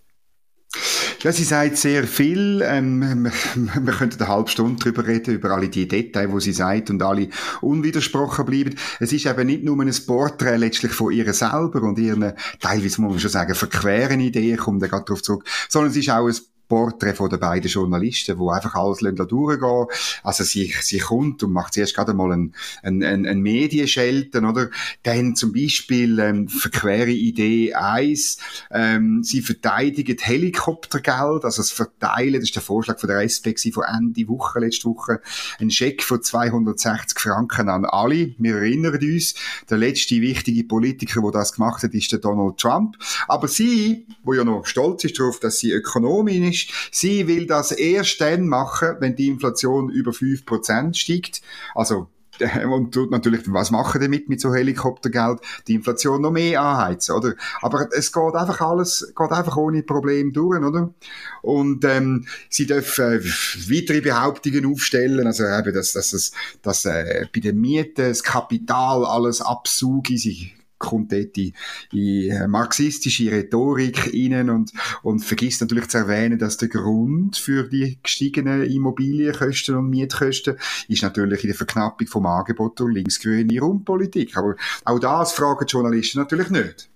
Ja, 1.24 1.32
sie 1.32 1.44
sagt 1.44 1.78
sehr 1.78 2.04
viel. 2.06 2.62
Ähm, 2.64 3.32
wir 3.56 3.94
könnten 3.94 4.22
eine 4.22 4.28
halbe 4.28 4.50
Stunde 4.50 4.80
darüber 4.80 5.08
reden, 5.08 5.36
über 5.36 5.52
alle 5.52 5.70
die 5.70 5.88
Details, 5.88 6.32
wo 6.32 6.40
sie 6.40 6.54
sagt 6.54 6.90
und 6.90 7.02
alle 7.02 7.30
unwidersprochen 7.62 8.46
bleiben. 8.46 8.76
Es 9.00 9.12
ist 9.14 9.26
eben 9.26 9.48
nicht 9.48 9.64
nur 9.64 9.80
ein 9.82 9.92
Porträt 10.06 10.58
letztlich 10.58 10.92
von 10.92 11.12
ihr 11.12 11.34
selber 11.34 11.82
und 11.82 11.98
ihren, 11.98 12.34
teilweise 12.60 13.02
muss 13.02 13.12
man 13.12 13.20
schon 13.20 13.32
sagen, 13.32 13.56
verqueren 13.56 14.20
Ideen, 14.20 14.58
kommt 14.58 14.82
da 14.82 14.88
gerade 14.88 15.06
darauf 15.06 15.24
zurück, 15.24 15.46
sondern 15.70 15.92
es 15.92 15.98
ist 15.98 16.10
auch 16.10 16.28
ein 16.28 16.36
Porträt 16.68 17.14
von 17.14 17.30
den 17.30 17.40
beiden 17.40 17.70
Journalisten, 17.70 18.38
wo 18.38 18.50
einfach 18.50 18.76
alles 18.76 19.00
durchgehen 19.00 19.88
Also 20.24 20.44
sie, 20.44 20.74
sie 20.82 21.00
kommt 21.00 21.44
und 21.44 21.52
macht 21.52 21.74
zuerst 21.74 21.96
gerade 21.96 22.14
mal 22.14 22.32
ein, 22.32 22.54
ein, 22.84 23.04
ein, 23.04 23.42
Medienschelten, 23.42 24.46
oder? 24.46 24.70
Dann 25.04 25.36
zum 25.36 25.54
Beispiel 25.54 26.20
ähm, 26.20 26.48
verquere 26.48 27.12
Idee 27.12 27.74
eins 27.74 28.38
ähm, 28.72 29.24
sie 29.24 29.42
verteidigen 29.42 30.18
Helikoptergeld, 30.20 31.46
also 31.46 31.62
das 31.62 31.72
Verteilen, 31.72 32.34
das 32.34 32.44
ist 32.44 32.56
der 32.56 32.62
Vorschlag 32.62 33.00
von 33.00 33.08
der 33.08 33.22
SP 33.24 33.48
von 33.72 33.84
Ende 33.84 34.28
Woche, 34.28 34.60
letzte 34.60 34.90
Woche, 34.90 35.22
ein 35.60 35.72
Scheck 35.72 36.04
von 36.04 36.22
260 36.22 37.20
Franken 37.20 37.70
an 37.70 37.86
alle. 37.86 38.34
Wir 38.38 38.56
erinnern 38.56 39.00
uns, 39.02 39.36
der 39.70 39.78
letzte 39.78 40.22
wichtige 40.22 40.64
Politiker, 40.64 41.22
der 41.22 41.32
das 41.32 41.54
gemacht 41.54 41.84
hat, 41.84 41.94
ist 41.94 42.12
der 42.12 42.20
Donald 42.20 42.58
Trump. 42.58 42.98
Aber 43.28 43.48
sie, 43.48 44.06
wo 44.24 44.34
ja 44.34 44.44
noch 44.44 44.66
stolz 44.66 45.04
ist 45.04 45.20
darauf, 45.20 45.40
dass 45.40 45.60
sie 45.60 45.72
Ökonomin 45.72 46.50
ist, 46.50 46.57
ist, 46.58 46.72
sie 46.92 47.28
will 47.28 47.46
das 47.48 47.72
erst 47.72 48.22
dann 48.22 48.48
machen, 48.48 48.98
wenn 49.00 49.16
die 49.16 49.28
Inflation 49.28 49.90
über 49.90 50.12
5% 50.12 50.96
steigt. 50.96 51.42
Also 51.76 52.08
und 52.70 52.94
tut 52.94 53.12
natürlich, 53.12 53.42
was 53.48 53.72
machen 53.72 54.02
damit 54.02 54.30
mit 54.30 54.42
so 54.42 54.54
Helikoptergeld? 54.54 55.40
Die 55.68 55.76
Inflation 55.76 56.22
noch 56.22 56.32
mehr 56.32 56.62
anheizen, 56.62 57.16
oder? 57.16 57.34
Aber 57.62 57.88
es 57.92 58.12
geht 58.12 58.36
einfach 58.36 58.62
alles, 58.62 59.14
geht 59.16 59.32
einfach 59.32 59.58
ohne 59.58 59.84
Problem 59.84 60.34
durch, 60.34 60.62
oder? 60.62 60.94
Und, 61.42 61.84
ähm, 61.86 62.28
sie 62.50 62.66
dürfen 62.66 63.06
äh, 63.06 63.24
weitere 63.70 64.02
Behauptungen 64.02 64.66
aufstellen, 64.66 65.26
also 65.26 65.46
eben, 65.46 65.74
dass, 65.74 65.94
dass, 65.94 66.12
dass, 66.12 66.32
dass 66.62 66.86
äh, 66.86 67.26
bei 67.34 67.40
den 67.40 67.60
Mieten 67.60 68.10
das 68.10 68.24
Kapital 68.24 69.06
alles 69.06 69.42
absuche, 69.42 70.18
sie 70.18 70.54
kommt 70.78 71.12
dort 71.12 71.38
in, 71.38 71.54
in 71.92 72.50
marxistische 72.50 73.32
Rhetorik 73.32 74.14
rein 74.14 74.50
und, 74.50 74.72
und 75.04 75.20
vergisst 75.20 75.62
natürlich 75.62 75.88
zu 75.88 75.98
erwähnen, 75.98 76.40
dass 76.40 76.58
der 76.58 76.70
Grund 76.70 77.38
für 77.38 77.64
die 77.64 78.00
gestiegenen 78.02 78.64
Immobilienkosten 78.64 79.76
und 79.76 79.90
Mietkosten 79.90 80.58
ist 80.88 81.04
natürlich 81.04 81.44
in 81.44 81.50
der 81.50 81.58
Verknappung 81.58 82.08
vom 82.08 82.26
Angebot 82.26 82.80
durch 82.80 82.94
linksgrüne 82.94 83.60
Raumpolitik. 83.60 84.38
Aber 84.38 84.56
auch 84.86 85.00
das 85.00 85.32
fragen 85.32 85.66
die 85.66 85.72
Journalisten 85.72 86.20
natürlich 86.20 86.50
nicht. 86.50 86.90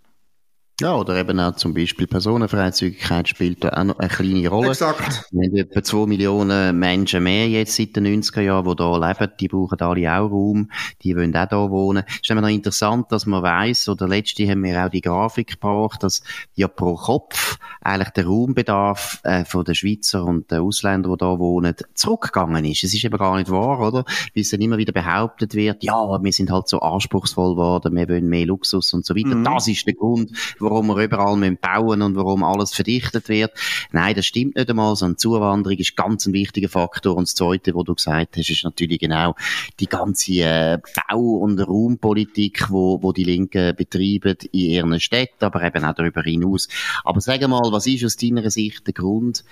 Ja, 0.82 0.96
oder 0.96 1.16
eben 1.16 1.40
auch 1.40 1.56
zum 1.58 1.76
Beispiel 1.76 2.08
Personenfreizügigkeit 2.08 3.30
spielt 3.30 3.64
da 3.64 3.70
auch 3.70 3.84
noch 3.84 4.00
eine 4.00 4.10
kleine 4.10 4.48
Rolle. 4.50 4.70
Exakt. 4.70 5.26
Wir 5.32 5.48
haben 5.48 5.56
etwa 5.56 5.84
zwei 5.84 6.08
Millionen 6.08 6.80
Menschen 6.80 7.24
mehr 7.24 7.48
jetzt 7.48 7.76
seit 7.76 7.96
den 7.96 8.08
90er 8.08 8.42
Jahren, 8.42 8.68
die 8.68 8.76
da 8.76 8.98
leben, 8.98 9.32
die 9.40 9.48
brauchen 9.48 9.80
alle 9.80 10.12
auch 10.12 10.32
Raum, 10.32 10.72
die 11.04 11.16
wollen 11.16 11.36
auch 11.36 11.48
da 11.48 11.70
wohnen. 11.70 12.04
Es 12.08 12.22
ist 12.24 12.32
immer 12.32 12.42
noch 12.42 12.50
interessant, 12.50 13.12
dass 13.12 13.28
man 13.28 13.44
weiss, 13.44 13.88
oder 13.90 14.08
letzte 14.08 14.50
haben 14.50 14.64
wir 14.64 14.84
auch 14.84 14.90
die 14.90 15.02
Grafik 15.02 15.52
gebracht, 15.52 16.02
dass 16.02 16.24
ja 16.56 16.68
pro 16.68 16.96
Kopf 16.96 17.60
eigentlich 17.82 18.10
der 18.10 18.26
Raumbedarf 18.26 19.20
äh, 19.24 19.44
von 19.44 19.66
den 19.66 19.76
Schweizer 19.76 20.24
und 20.24 20.52
den 20.52 20.60
Ausländern, 20.60 21.12
die 21.14 21.18
da 21.18 21.40
wohnen, 21.40 21.76
zurückgegangen 21.96 22.64
ist. 22.66 22.84
Es 22.84 22.94
ist 22.94 23.04
eben 23.04 23.18
gar 23.18 23.38
nicht 23.38 23.50
wahr, 23.50 23.80
oder? 23.80 24.06
Weil 24.06 24.42
es 24.42 24.50
dann 24.50 24.62
immer 24.62 24.78
wieder 24.78 24.94
behauptet 24.94 25.56
wird, 25.56 25.84
ja, 25.84 26.24
wir 26.24 26.32
sind 26.32 26.52
halt 26.52 26.68
so 26.68 26.80
anspruchsvoll 26.80 27.56
geworden, 27.56 27.96
wir 27.96 28.08
wollen 28.08 28.28
mehr 28.28 28.46
Luxus 28.46 28.94
und 28.94 29.06
so 29.06 29.16
weiter. 29.16 29.36
Mhm. 29.36 29.44
Das 29.44 29.68
ist 29.68 29.86
der 29.88 29.96
Grund, 29.96 30.32
warum 30.60 30.88
wir 30.88 31.04
überall 31.04 31.38
müssen 31.38 31.58
bauen 31.58 32.02
und 32.02 32.16
warum 32.16 32.44
alles 32.44 32.74
verdichtet 32.74 33.30
wird. 33.30 33.52
Nein, 33.92 34.16
das 34.16 34.26
stimmt 34.26 34.56
nicht 34.56 34.70
einmal, 34.70 34.96
sondern 34.96 35.18
Zuwanderung 35.18 35.78
ist 35.78 35.96
ganz 35.96 36.26
ein 36.28 36.34
wichtiger 36.34 36.70
Faktor. 36.70 37.16
Und 37.16 37.28
das 37.28 37.36
Zweite, 37.36 37.74
was 37.74 37.84
du 37.86 37.96
gesagt 37.96 38.38
hast, 38.38 38.50
ist 38.50 38.64
natürlich 38.64 39.00
genau 39.00 39.36
die 39.80 39.88
ganze 39.88 40.34
äh, 40.34 40.78
Bau- 41.10 41.38
und 41.38 41.60
Raumpolitik, 41.60 42.70
wo, 42.70 43.02
wo 43.02 43.12
die 43.12 43.24
Linken 43.24 43.76
betreiben 43.76 44.38
in 44.52 44.60
ihren 44.60 45.00
Städten, 45.00 45.44
aber 45.44 45.64
eben 45.64 45.84
auch 45.84 45.96
darüber 45.96 46.22
hinaus. 46.22 46.68
Aber 47.04 47.22
sag 47.22 47.42
mal, 47.48 47.71
was 47.72 47.88
ist 47.88 48.06
aus 48.06 48.18
deiner 48.18 48.50
Sicht 48.50 48.86
der 48.88 48.94
Grund, 48.94 49.44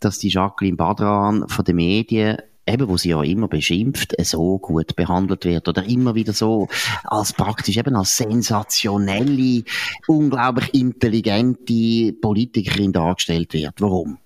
dass 0.00 0.18
die 0.18 0.28
Jacqueline 0.28 0.76
Badran 0.76 1.48
von 1.48 1.64
den 1.64 1.76
Medien 1.76 2.38
eben, 2.66 2.88
wo 2.88 2.96
sie 2.96 3.10
ja 3.10 3.22
immer 3.22 3.48
beschimpft, 3.48 4.14
so 4.24 4.58
gut 4.58 4.94
behandelt 4.96 5.44
wird 5.44 5.68
oder 5.68 5.84
immer 5.84 6.14
wieder 6.14 6.32
so 6.32 6.68
als 7.04 7.32
praktisch 7.32 7.76
eben 7.76 7.96
als 7.96 8.16
sensationelle, 8.16 9.64
unglaublich 10.06 10.72
intelligente 10.74 12.12
Politikerin 12.20 12.92
dargestellt 12.92 13.52
wird. 13.52 13.80
Warum? 13.80 14.18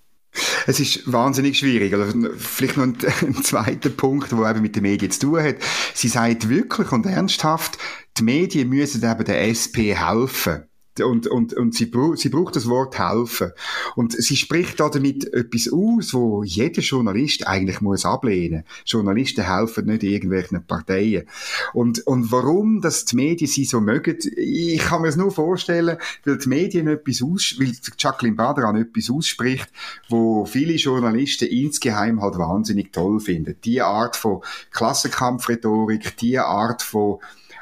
Es 0.66 0.80
ist 0.80 1.10
wahnsinnig 1.10 1.58
schwierig. 1.58 1.94
Also 1.94 2.28
vielleicht 2.36 2.76
noch 2.76 2.84
ein, 2.84 2.96
ein 3.22 3.42
zweiter 3.42 3.88
Punkt, 3.88 4.32
der 4.32 4.50
eben 4.50 4.62
mit 4.62 4.76
den 4.76 4.82
Medien 4.82 5.10
zu 5.10 5.20
tun 5.20 5.42
hat. 5.42 5.56
Sie 5.94 6.08
sagt 6.08 6.48
wirklich 6.48 6.92
und 6.92 7.06
ernsthaft, 7.06 7.78
die 8.18 8.22
Medien 8.22 8.68
müssen 8.68 9.02
eben 9.02 9.24
der 9.24 9.48
SP 9.48 9.96
helfen 9.96 10.64
und, 11.00 11.26
und, 11.26 11.54
und 11.54 11.74
sie, 11.74 11.90
sie 12.14 12.28
braucht 12.28 12.56
das 12.56 12.68
Wort 12.68 12.98
helfen. 12.98 13.52
Und 13.94 14.12
sie 14.12 14.36
spricht 14.36 14.80
da 14.80 14.88
damit 14.88 15.32
etwas 15.32 15.70
aus, 15.72 16.14
wo 16.14 16.42
jeder 16.42 16.82
Journalist 16.82 17.46
eigentlich 17.46 17.80
muss 17.80 18.04
ablehnen. 18.04 18.64
Journalisten 18.84 19.44
helfen 19.44 19.86
nicht 19.86 20.02
irgendwelchen 20.02 20.64
Parteien. 20.66 21.24
Und, 21.72 22.06
und 22.06 22.30
warum, 22.32 22.80
dass 22.80 23.04
die 23.04 23.16
Medien 23.16 23.48
sie 23.48 23.64
so 23.64 23.80
mögen, 23.80 24.18
ich 24.36 24.78
kann 24.78 25.02
mir 25.02 25.08
es 25.08 25.16
nur 25.16 25.30
vorstellen, 25.30 25.98
weil 26.24 26.38
die 26.38 26.48
Medien 26.48 26.88
etwas 26.88 27.22
aus, 27.22 27.54
weil 27.58 27.72
Jacqueline 27.98 28.36
Badran 28.36 28.76
etwas 28.76 29.10
ausspricht, 29.10 29.68
wo 30.08 30.44
viele 30.44 30.74
Journalisten 30.74 31.48
insgeheim 31.48 32.20
halt 32.20 32.38
wahnsinnig 32.38 32.92
toll 32.92 33.20
finden. 33.20 33.56
Die 33.64 33.82
Art 33.82 34.16
von 34.16 34.42
Klassenkampfrhetorik, 34.70 36.16
die 36.16 36.38
Art 36.38 36.82
von 36.82 37.18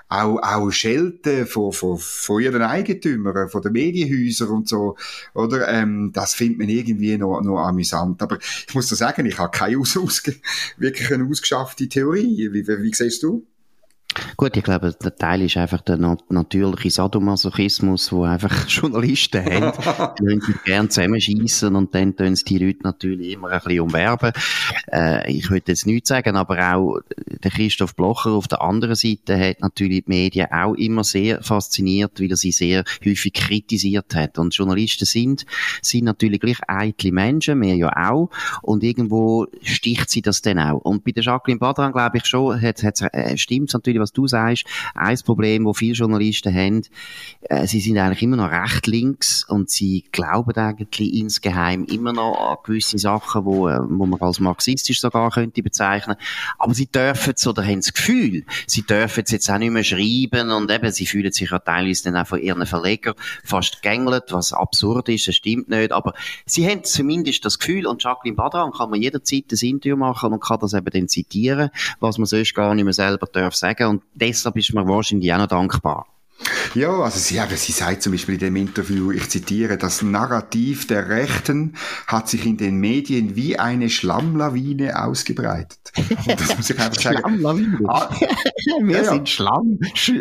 auch, 0.08 0.38
auch 0.38 0.70
Schelten 0.70 1.46
von, 1.46 1.72
von, 1.72 1.98
von 1.98 2.42
ihren 2.42 2.62
Eigentümern, 2.62 3.48
von 3.48 3.62
den 3.62 3.72
Medienhäusern 3.72 4.48
und 4.48 4.68
so, 4.68 4.96
oder? 5.34 5.68
Ähm, 5.68 6.10
das 6.12 6.34
findet 6.34 6.58
man 6.58 6.68
irgendwie 6.68 7.16
noch, 7.16 7.40
noch 7.40 7.58
amüsant. 7.58 8.22
Aber 8.22 8.38
ich 8.38 8.74
muss 8.74 8.88
da 8.88 8.96
sagen, 8.96 9.26
ich 9.26 9.38
habe 9.38 9.56
keine 9.56 9.78
aus, 9.80 9.96
aus, 9.96 10.22
wirklich 10.76 11.12
eine 11.12 11.28
ausgeschaffte 11.28 11.88
Theorie. 11.88 12.50
Wie, 12.52 12.66
wie, 12.66 12.82
wie 12.82 12.94
siehst 12.94 13.22
du? 13.22 13.46
Gut, 14.36 14.56
ich 14.56 14.62
glaube, 14.62 14.94
der 15.02 15.16
Teil 15.16 15.42
ist 15.42 15.56
einfach 15.56 15.80
der 15.80 15.98
natürliche 16.28 16.90
Sadomasochismus, 16.90 18.12
wo 18.12 18.24
einfach 18.24 18.52
Journalisten 18.68 19.44
haben. 19.44 20.14
Die 20.20 20.40
sich 20.40 20.62
gerne 20.64 20.88
zusammenschießen 20.88 21.74
und 21.74 21.94
dann 21.94 22.16
tun 22.16 22.34
die 22.34 22.58
Leute 22.58 22.80
natürlich 22.82 23.32
immer 23.32 23.50
ein 23.50 23.60
bisschen 23.60 23.80
umwerben. 23.80 24.32
Äh, 24.92 25.32
ich 25.32 25.50
würde 25.50 25.72
jetzt 25.72 25.86
nichts 25.86 26.08
sagen, 26.08 26.36
aber 26.36 26.74
auch 26.74 27.00
der 27.16 27.50
Christoph 27.50 27.94
Blocher 27.94 28.32
auf 28.32 28.48
der 28.48 28.62
anderen 28.62 28.94
Seite 28.94 29.38
hat 29.38 29.60
natürlich 29.60 30.04
die 30.04 30.10
Medien 30.10 30.50
auch 30.50 30.74
immer 30.74 31.04
sehr 31.04 31.42
fasziniert, 31.42 32.20
weil 32.20 32.30
er 32.30 32.36
sie 32.36 32.52
sehr 32.52 32.84
häufig 33.04 33.32
kritisiert 33.32 34.14
hat. 34.14 34.38
Und 34.38 34.54
Journalisten 34.54 35.06
sind, 35.06 35.46
sind 35.82 36.04
natürlich 36.04 36.40
gleich 36.40 36.58
eitle 36.66 37.12
Menschen, 37.12 37.60
wir 37.60 37.74
ja 37.74 38.10
auch. 38.10 38.30
Und 38.62 38.82
irgendwo 38.84 39.46
sticht 39.62 40.10
sie 40.10 40.22
das 40.22 40.42
dann 40.42 40.58
auch. 40.58 40.78
Und 40.78 41.04
bei 41.04 41.12
der 41.12 41.22
Jacqueline 41.22 41.58
Badran, 41.58 41.92
glaube 41.92 42.18
ich 42.18 42.26
schon, 42.26 42.60
hat, 42.60 42.82
hat, 42.82 43.00
äh, 43.12 43.36
stimmt 43.36 43.72
natürlich, 43.72 44.00
was 44.04 44.12
du 44.12 44.26
sagst. 44.26 44.64
Ein 44.94 45.18
Problem, 45.24 45.64
das 45.64 45.78
viele 45.78 45.94
Journalisten 45.94 46.54
haben, 46.54 46.82
äh, 47.42 47.66
sie 47.66 47.80
sind 47.80 47.98
eigentlich 47.98 48.22
immer 48.22 48.36
noch 48.36 48.50
recht 48.50 48.86
links 48.86 49.44
und 49.48 49.70
sie 49.70 50.04
glauben 50.12 50.56
eigentlich 50.56 51.14
insgeheim 51.14 51.84
immer 51.84 52.12
noch 52.12 52.34
an 52.38 52.56
gewisse 52.64 52.98
Sachen, 52.98 53.44
wo, 53.44 53.68
äh, 53.68 53.80
wo 53.88 54.06
man 54.06 54.20
als 54.20 54.40
marxistisch 54.40 55.00
sogar 55.00 55.30
könnte 55.30 55.62
bezeichnen. 55.62 56.16
Aber 56.58 56.74
sie 56.74 56.86
dürfen 56.86 57.34
es 57.36 57.46
oder 57.46 57.64
haben 57.64 57.80
das 57.80 57.92
Gefühl, 57.92 58.44
sie 58.66 58.82
dürfen 58.82 59.24
es 59.24 59.30
jetzt 59.30 59.50
auch 59.50 59.58
nicht 59.58 59.72
mehr 59.72 59.84
schreiben 59.84 60.50
und 60.50 60.70
eben, 60.70 60.90
sie 60.90 61.06
fühlen 61.06 61.32
sich 61.32 61.50
ja 61.50 61.58
teilweise 61.58 62.04
dann 62.04 62.16
auch 62.16 62.26
von 62.26 62.40
ihren 62.40 62.66
Verlegern 62.66 63.14
fast 63.42 63.82
gegängelt, 63.82 64.24
was 64.30 64.52
absurd 64.52 65.08
ist, 65.08 65.28
das 65.28 65.36
stimmt 65.36 65.68
nicht, 65.68 65.92
aber 65.92 66.14
sie 66.46 66.68
haben 66.68 66.84
zumindest 66.84 67.44
das 67.44 67.58
Gefühl 67.58 67.86
und 67.86 68.02
Jacqueline 68.02 68.36
Badran 68.36 68.72
kann 68.72 68.90
man 68.90 69.00
jederzeit 69.00 69.44
ein 69.50 69.68
Interview 69.68 69.96
machen 69.96 70.32
und 70.32 70.42
kann 70.42 70.58
das 70.60 70.74
eben 70.74 70.90
dann 70.90 71.08
zitieren, 71.08 71.70
was 72.00 72.18
man 72.18 72.26
sonst 72.26 72.54
gar 72.54 72.74
nicht 72.74 72.84
mehr 72.84 72.92
selber 72.92 73.26
darf 73.26 73.54
sagen 73.54 73.86
und 73.94 74.02
deshalb 74.14 74.56
ist 74.56 74.74
man 74.74 74.88
wahrscheinlich 74.88 75.32
auch 75.32 75.38
noch 75.38 75.46
dankbar. 75.46 76.06
Ja, 76.74 76.90
also 76.90 77.18
sie, 77.18 77.38
aber 77.38 77.56
sie 77.56 77.72
sagt 77.72 78.02
zum 78.02 78.12
Beispiel 78.12 78.34
in 78.34 78.40
dem 78.40 78.56
Interview, 78.56 79.12
ich 79.12 79.28
zitiere, 79.28 79.78
das 79.78 80.02
Narrativ 80.02 80.86
der 80.86 81.08
Rechten 81.08 81.74
hat 82.06 82.28
sich 82.28 82.46
in 82.46 82.56
den 82.56 82.78
Medien 82.78 83.36
wie 83.36 83.58
eine 83.58 83.90
Schlammlawine 83.90 85.00
ausgebreitet. 85.00 85.78
Und 85.96 86.40
das 86.40 86.56
muss 86.56 86.70
ich 86.70 86.78
einfach 86.78 87.00
sagen. 87.00 87.18
Schlammlawine? 87.18 87.78
Ah, 87.88 88.10
Wir 88.80 88.96
ja, 88.96 89.04
sind 89.04 89.28
Schlamm, 89.28 89.78
Sch 89.94 90.12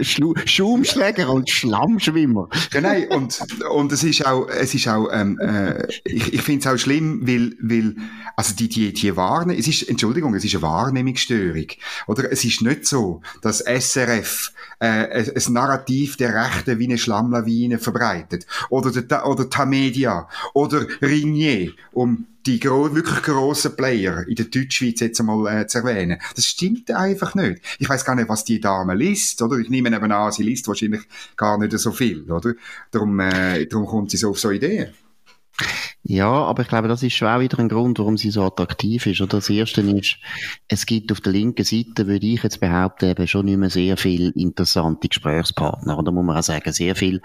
Schaumschläger 0.46 1.30
und 1.30 1.50
Schlammschwimmer. 1.50 2.50
Ja, 2.74 2.82
nein, 2.82 3.08
und, 3.10 3.40
und 3.70 3.92
es 3.92 4.04
ist 4.04 4.26
auch, 4.26 4.48
es 4.48 4.74
ist 4.74 4.88
auch, 4.88 5.08
ähm, 5.12 5.40
äh, 5.40 5.88
ich, 6.04 6.34
ich 6.34 6.42
finde 6.42 6.60
es 6.60 6.68
auch 6.68 6.78
schlimm, 6.78 7.26
weil, 7.28 7.56
weil, 7.62 7.96
also 8.36 8.54
die, 8.56 8.68
die, 8.68 8.94
die 8.94 9.16
Wahrnehmung, 9.16 9.60
es 9.60 9.68
ist, 9.68 9.90
Entschuldigung, 9.90 10.36
es 10.36 10.44
ist 10.44 10.56
eine 10.56 10.62
Wahrnehmungsstörung. 10.64 11.68
Oder 12.08 12.32
es 12.32 12.44
ist 12.44 12.62
nicht 12.62 12.86
so, 12.86 13.22
dass 13.42 13.60
SRF 13.60 14.52
äh, 14.80 14.86
ein, 14.86 15.32
ein 15.36 15.54
Narrativ 15.54 16.13
der 16.18 16.34
Rechten 16.34 16.80
wie 16.80 16.86
eine 16.86 16.98
Schlammlawine 16.98 17.80
verbreitet. 17.80 18.46
Oder 18.70 18.92
der, 19.02 19.28
oder 19.28 19.50
Tamedia. 19.50 20.28
Oder 20.54 20.86
Rignier, 21.02 21.72
um 21.92 22.28
die 22.46 22.60
gro 22.60 22.94
wirklich 22.94 23.22
grossen 23.22 23.76
Player 23.76 24.28
in 24.28 24.36
der 24.36 24.46
Deutschschweiz 24.46 25.00
jetzt 25.00 25.20
einmal 25.20 25.62
äh, 25.62 25.68
zu 25.68 25.80
erwähnen. 25.80 26.20
Das 26.36 26.46
stimmt 26.46 26.92
einfach 26.92 27.36
nicht. 27.36 27.62
Ich 27.80 27.88
weiß 27.88 28.04
gar 28.04 28.16
nicht, 28.16 28.30
was 28.30 28.44
die 28.44 28.60
Dame 28.60 28.96
liest, 28.96 29.42
oder? 29.42 29.58
Ich 29.58 29.70
nehme 29.70 29.96
eben 29.96 30.12
an, 30.12 30.32
sie 30.32 30.44
liest 30.44 30.68
wahrscheinlich 30.68 31.04
gar 31.38 31.58
nicht 31.58 31.78
so 31.78 31.92
viel, 31.92 32.30
oder? 32.30 32.54
Darum, 32.92 33.20
äh, 33.20 33.66
darum 33.66 33.86
kommt 33.86 34.12
sie 34.12 34.18
so 34.18 34.32
auf 34.32 34.40
so 34.40 34.52
Ideen. 34.52 34.94
Ja, 36.06 36.30
aber 36.30 36.64
ich 36.64 36.68
glaube, 36.68 36.90
das 36.90 37.02
ist 37.02 37.14
schon 37.14 37.30
auch 37.30 37.40
wieder 37.40 37.60
ein 37.60 37.70
Grund, 37.70 37.98
warum 37.98 38.18
sie 38.18 38.30
so 38.30 38.44
attraktiv 38.44 39.06
ist. 39.06 39.22
Oder 39.22 39.38
das 39.38 39.50
Erste 39.50 39.82
ist, 39.82 40.18
es 40.68 40.86
gibt 40.86 41.12
auf 41.12 41.22
der 41.22 41.32
linken 41.32 41.64
Seite, 41.64 42.08
würde 42.08 42.26
ich 42.26 42.44
jetzt 42.44 42.60
behaupten, 42.60 43.10
eben 43.10 43.28
schon 43.28 43.46
nicht 43.46 43.58
mehr 43.58 43.70
sehr 43.70 43.96
viel 43.96 44.32
interessante 44.32 45.08
Gesprächspartner. 45.08 45.98
Oder 45.98 46.12
muss 46.12 46.26
man 46.26 46.38
auch 46.38 46.44
sagen, 46.44 46.74
sehr 46.74 46.96
viel 46.96 47.22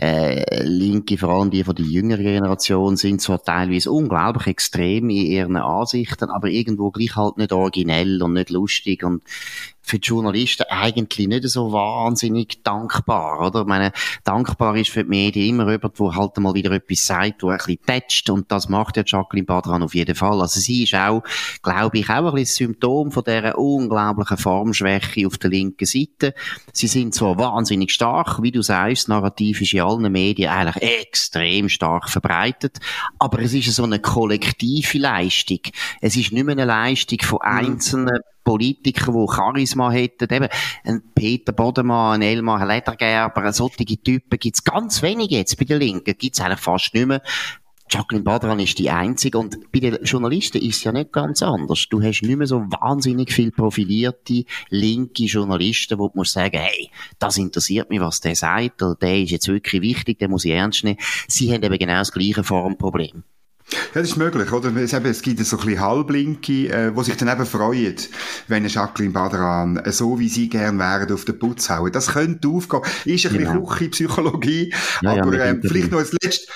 äh, 0.00 0.62
Linke, 0.62 1.18
vor 1.18 1.30
allem 1.30 1.50
die 1.50 1.64
von 1.64 1.74
der 1.74 1.86
jüngeren 1.86 2.22
Generation, 2.22 2.96
sind 2.96 3.20
zwar 3.20 3.42
teilweise 3.42 3.90
unglaublich 3.90 4.46
extrem 4.46 5.10
in 5.10 5.26
ihren 5.26 5.56
Ansichten, 5.56 6.30
aber 6.30 6.48
irgendwo 6.48 6.92
gleich 6.92 7.16
halt 7.16 7.36
nicht 7.36 7.52
originell 7.52 8.22
und 8.22 8.34
nicht 8.34 8.50
lustig 8.50 9.02
und 9.02 9.22
für 9.90 9.98
die 9.98 10.06
Journalisten 10.06 10.64
eigentlich 10.68 11.26
nicht 11.26 11.48
so 11.48 11.72
wahnsinnig 11.72 12.62
dankbar, 12.62 13.46
oder? 13.46 13.62
Ich 13.62 13.66
meine, 13.66 13.92
dankbar 14.24 14.76
ist 14.76 14.90
für 14.90 15.02
die 15.02 15.10
Medien 15.10 15.50
immer 15.50 15.70
jemand, 15.70 15.98
der 15.98 16.14
halt 16.14 16.38
mal 16.38 16.54
wieder 16.54 16.70
etwas 16.70 17.04
sagt, 17.04 17.42
wo 17.42 17.48
ein 17.48 17.56
bisschen 17.58 17.82
tätscht 17.84 18.30
und 18.30 18.50
das 18.52 18.68
macht 18.68 18.96
ja 18.96 19.02
Jacqueline 19.04 19.46
Badran 19.46 19.82
auf 19.82 19.94
jeden 19.94 20.14
Fall. 20.14 20.40
Also 20.40 20.60
sie 20.60 20.84
ist 20.84 20.94
auch, 20.94 21.22
glaube 21.62 21.98
ich, 21.98 22.08
auch 22.08 22.28
ein 22.28 22.34
bisschen 22.34 22.68
Symptom 22.68 23.10
von 23.10 23.24
dieser 23.24 23.58
unglaublichen 23.58 24.36
Formschwäche 24.36 25.26
auf 25.26 25.38
der 25.38 25.50
linken 25.50 25.86
Seite. 25.86 26.34
Sie 26.72 26.86
sind 26.86 27.14
zwar 27.14 27.38
wahnsinnig 27.38 27.90
stark, 27.90 28.42
wie 28.42 28.52
du 28.52 28.62
sagst, 28.62 29.02
das 29.02 29.08
Narrativ 29.08 29.60
ist 29.60 29.72
in 29.72 29.80
allen 29.80 30.10
Medien 30.12 30.50
eigentlich 30.50 30.82
extrem 31.00 31.68
stark 31.68 32.08
verbreitet, 32.08 32.78
aber 33.18 33.40
es 33.40 33.52
ist 33.54 33.74
so 33.74 33.82
eine 33.82 33.98
kollektive 33.98 34.98
Leistung. 34.98 35.60
Es 36.00 36.16
ist 36.16 36.32
nicht 36.32 36.44
mehr 36.44 36.52
eine 36.52 36.64
Leistung 36.64 37.18
von 37.22 37.40
mhm. 37.42 37.58
einzelnen 37.58 38.20
Politiker, 38.50 39.12
die 39.12 39.32
Charisma 39.32 39.92
hätten, 39.92 40.34
eben 40.34 40.48
ein 40.82 41.02
Peter 41.14 41.52
Bodemann, 41.52 42.14
ein 42.14 42.22
Elmar 42.22 42.66
Ledergerber, 42.66 43.52
solche 43.52 43.84
Typen 43.84 44.40
gibt's 44.40 44.64
ganz 44.64 45.02
wenig 45.02 45.30
jetzt 45.30 45.56
bei 45.56 45.64
den 45.64 45.78
Linken, 45.78 46.16
gibt's 46.18 46.40
eigentlich 46.40 46.58
fast 46.58 46.92
nicht 46.92 47.06
mehr. 47.06 47.22
Jacqueline 47.88 48.24
Badran 48.24 48.58
ist 48.58 48.76
die 48.80 48.90
Einzige 48.90 49.38
und 49.38 49.70
bei 49.70 49.78
den 49.78 50.02
Journalisten 50.02 50.58
ist 50.58 50.78
es 50.78 50.84
ja 50.84 50.90
nicht 50.90 51.12
ganz 51.12 51.44
anders. 51.44 51.86
Du 51.88 52.02
hast 52.02 52.22
nicht 52.22 52.36
mehr 52.36 52.46
so 52.48 52.60
wahnsinnig 52.60 53.32
viel 53.32 53.52
profilierte 53.52 54.44
linke 54.68 55.24
Journalisten, 55.24 55.98
wo 56.00 56.08
du 56.08 56.18
musst 56.18 56.32
sagen, 56.32 56.58
hey, 56.58 56.90
das 57.20 57.38
interessiert 57.38 57.88
mich, 57.88 58.00
was 58.00 58.20
der 58.20 58.34
sagt, 58.34 58.82
oder 58.82 58.96
der 58.96 59.20
ist 59.20 59.30
jetzt 59.30 59.46
wirklich 59.46 59.80
wichtig, 59.80 60.18
den 60.18 60.32
muss 60.32 60.44
ich 60.44 60.52
ernst 60.52 60.82
nehmen. 60.82 60.98
Sie 61.28 61.52
haben 61.52 61.62
eben 61.62 61.78
genau 61.78 61.98
das 61.98 62.10
gleiche 62.10 62.42
Formproblem. 62.42 63.22
Ja, 63.72 64.00
das 64.00 64.10
ist 64.10 64.16
möglich, 64.16 64.50
oder? 64.52 64.74
Es, 64.76 64.92
eben, 64.92 65.06
es 65.06 65.22
gibt 65.22 65.44
so 65.44 65.56
ein 65.56 65.64
bisschen 65.64 65.80
Halblinke, 65.80 66.68
äh, 66.68 66.94
wo 66.94 67.02
sich 67.02 67.16
dann 67.16 67.28
eben 67.28 67.46
freuen, 67.46 67.96
wenn 68.48 68.66
Jacqueline 68.66 69.12
Badran 69.12 69.76
äh, 69.78 69.92
so 69.92 70.18
wie 70.18 70.28
sie 70.28 70.48
gern 70.48 70.78
wären 70.78 71.12
auf 71.12 71.24
den 71.24 71.38
Putz 71.38 71.70
hauen. 71.70 71.92
Das 71.92 72.08
könnte 72.08 72.48
aufgehen. 72.48 72.82
Ist 73.04 73.26
ein 73.26 73.32
genau. 73.32 73.60
bisschen 73.60 73.66
Küche-Psychologie, 73.66 74.74
ja, 75.02 75.22
aber 75.22 75.36
ja, 75.36 75.46
ähm, 75.46 75.60
vielleicht 75.62 75.90
noch 75.90 75.98
als 75.98 76.12
letztes, 76.12 76.46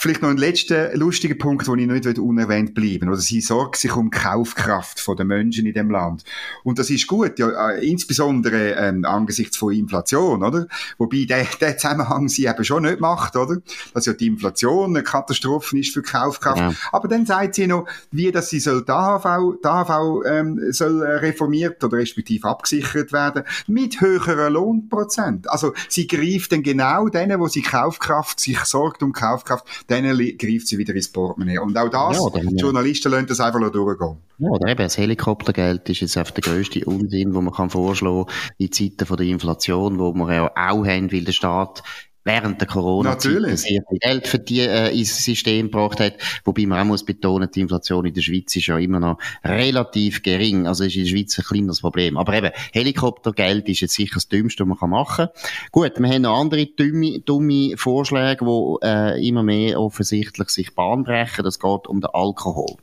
Vielleicht 0.00 0.22
noch 0.22 0.30
ein 0.30 0.38
letzter 0.38 0.96
lustiger 0.96 1.34
Punkt, 1.34 1.68
wo 1.68 1.74
ich 1.74 1.86
nicht 1.86 2.18
unerwähnt 2.18 2.72
bleiben 2.72 3.10
Oder 3.10 3.18
sie 3.18 3.42
sorgt 3.42 3.76
sich 3.76 3.94
um 3.94 4.10
die 4.10 4.16
Kaufkraft 4.16 5.06
der 5.18 5.26
Menschen 5.26 5.66
in 5.66 5.74
dem 5.74 5.90
Land. 5.90 6.24
Und 6.64 6.78
das 6.78 6.88
ist 6.88 7.06
gut, 7.06 7.38
ja, 7.38 7.68
äh, 7.68 7.86
insbesondere 7.86 8.76
ähm, 8.76 9.04
angesichts 9.04 9.58
von 9.58 9.74
Inflation, 9.74 10.42
oder? 10.42 10.68
Wobei 10.96 11.26
der, 11.28 11.44
der 11.60 11.76
Zusammenhang 11.76 12.28
sie 12.28 12.46
eben 12.46 12.64
schon 12.64 12.84
nicht 12.84 12.98
macht, 12.98 13.36
oder? 13.36 13.58
Dass 13.92 14.06
ja 14.06 14.14
die 14.14 14.28
Inflation 14.28 14.96
eine 14.96 15.04
Katastrophe 15.04 15.78
ist 15.78 15.92
für 15.92 16.00
die 16.00 16.08
Kaufkraft. 16.08 16.60
Ja. 16.60 16.72
Aber 16.92 17.06
dann 17.06 17.26
sagt 17.26 17.56
sie 17.56 17.66
noch, 17.66 17.86
wie 18.10 18.32
dass 18.32 18.48
sie 18.48 18.60
soll 18.60 18.82
die 18.82 18.92
AHV, 18.92 19.58
die 19.62 19.68
AHV 19.68 20.24
ähm, 20.26 20.72
soll 20.72 21.02
äh, 21.02 21.16
reformiert 21.16 21.84
oder 21.84 21.98
respektive 21.98 22.48
abgesichert 22.48 23.12
werden 23.12 23.42
mit 23.66 24.00
höheren 24.00 24.54
Lohnprozent. 24.54 25.50
Also 25.50 25.74
sie 25.90 26.06
greift 26.06 26.52
dann 26.52 26.62
genau 26.62 27.08
denen, 27.08 27.38
wo 27.38 27.48
sie 27.48 27.60
Kaufkraft 27.60 28.40
sich 28.40 28.60
sorgt 28.60 29.02
um 29.02 29.12
Kaufkraft 29.12 29.89
dann 29.90 30.04
greift 30.38 30.68
sie 30.68 30.78
wieder 30.78 30.94
ins 30.94 31.08
Portemonnaie. 31.08 31.58
Und 31.58 31.76
auch 31.76 31.88
das, 31.88 32.16
ja, 32.16 32.40
die 32.40 32.56
Journalisten 32.56 33.10
lassen 33.10 33.26
das 33.26 33.40
einfach 33.40 33.70
durchgehen. 33.70 34.18
Ja, 34.38 34.48
oder 34.48 34.68
eben, 34.68 34.82
das 34.82 34.96
Helikoptergeld 34.96 35.88
ist 35.88 36.00
jetzt 36.00 36.16
einfach 36.16 36.32
der 36.32 36.42
grösste 36.42 36.84
Unsinn, 36.84 37.32
den 37.32 37.44
man 37.44 37.52
kann 37.52 37.70
vorschlagen 37.70 38.26
in 38.58 38.70
Zeiten 38.70 39.04
von 39.04 39.16
der 39.16 39.26
Inflation, 39.26 39.98
wo 39.98 40.14
wir 40.14 40.32
ja 40.32 40.46
auch 40.46 40.86
haben, 40.86 41.12
weil 41.12 41.24
der 41.24 41.32
Staat 41.32 41.82
während 42.30 42.60
der 42.60 42.68
Corona-Zeit 42.68 43.58
sehr 43.58 43.82
viel 43.88 43.98
Geld 43.98 44.28
für 44.28 44.38
die 44.38 44.60
äh, 44.60 44.96
ins 44.96 45.24
System 45.24 45.66
gebracht 45.70 46.00
hat. 46.00 46.14
Wobei 46.44 46.66
man 46.66 46.80
auch 46.80 46.84
muss 46.84 47.04
betonen, 47.04 47.48
die 47.52 47.60
Inflation 47.60 48.06
in 48.06 48.14
der 48.14 48.22
Schweiz 48.22 48.54
ist 48.54 48.66
ja 48.66 48.78
immer 48.78 49.00
noch 49.00 49.18
relativ 49.44 50.22
gering. 50.22 50.66
Also 50.66 50.84
ist 50.84 50.96
in 50.96 51.04
der 51.04 51.10
Schweiz 51.10 51.38
ein 51.38 51.44
kleines 51.44 51.80
Problem. 51.80 52.16
Aber 52.16 52.32
eben, 52.34 52.50
Helikoptergeld 52.72 53.68
ist 53.68 53.80
jetzt 53.80 53.94
sicher 53.94 54.14
das 54.14 54.28
Dümmste, 54.28 54.68
was 54.68 54.80
man 54.80 54.90
machen 54.90 55.26
kann. 55.26 55.70
Gut, 55.72 55.98
wir 55.98 56.08
haben 56.08 56.22
noch 56.22 56.38
andere 56.38 56.66
dumme, 56.66 57.20
dumme 57.20 57.76
Vorschläge, 57.76 58.44
die 58.44 58.86
äh, 58.86 59.26
immer 59.28 59.42
mehr 59.42 59.80
offensichtlich 59.80 60.48
sich 60.50 60.74
Bahn 60.74 61.02
brechen. 61.02 61.44
Das 61.44 61.58
geht 61.58 61.86
um 61.88 62.00
den 62.00 62.10
Alkohol. 62.12 62.76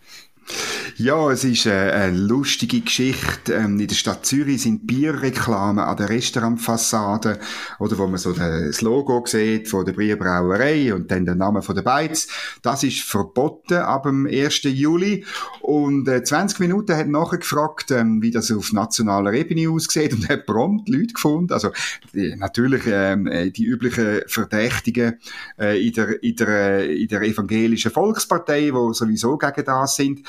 Ja, 1.00 1.30
es 1.30 1.44
ist 1.44 1.68
eine, 1.68 1.94
eine 1.94 2.18
lustige 2.18 2.82
Geschichte. 2.82 3.54
Ähm, 3.54 3.80
in 3.80 3.88
der 3.88 3.94
Stadt 3.94 4.26
Zürich 4.26 4.64
sind 4.64 4.88
Bierreklamen 4.88 5.84
an 5.84 5.96
der 5.96 6.10
Restaurantfassade 6.10 7.38
oder 7.78 8.00
wo 8.00 8.08
man 8.08 8.18
so 8.18 8.34
das 8.34 8.82
Logo 8.82 9.24
sieht 9.28 9.68
von 9.68 9.86
der 9.86 9.94
Bierbrauerei 9.94 10.92
und 10.96 11.12
dann 11.12 11.26
der 11.26 11.36
Name 11.36 11.62
von 11.62 11.76
der 11.76 11.84
Beiz. 11.84 12.28
Das 12.64 12.84
ist 12.84 13.02
verboten 13.02 13.76
ab 13.76 14.04
dem 14.04 14.26
1. 14.26 14.64
Juli. 14.64 15.24
Und 15.62 16.08
äh, 16.08 16.24
20 16.24 16.62
Minuten 16.62 16.98
hat 16.98 17.08
nachher 17.08 17.38
gefragt, 17.38 17.92
ähm, 17.92 18.24
wie 18.24 18.32
das 18.32 18.52
auf 18.52 18.74
nationaler 18.74 19.34
Ebene 19.34 19.70
aussieht 19.70 20.14
und 20.14 20.28
hat 20.28 20.48
prompt 20.48 20.90
Leute 20.90 21.14
gefunden. 21.14 21.54
Also 21.54 21.70
natürlich 22.14 22.82
ähm, 22.88 23.28
äh, 23.28 23.52
die 23.52 23.66
üblichen 23.66 24.22
Verdächtigen 24.26 25.20
äh, 25.60 25.80
in, 25.80 25.94
der, 25.94 26.24
in, 26.24 26.36
der, 26.38 26.90
in 26.90 27.08
der 27.08 27.22
evangelischen 27.22 27.92
Volkspartei, 27.92 28.74
wo 28.74 28.94
sowieso 28.94 29.38
gegen 29.38 29.64
das 29.64 29.96
sind 29.96 30.22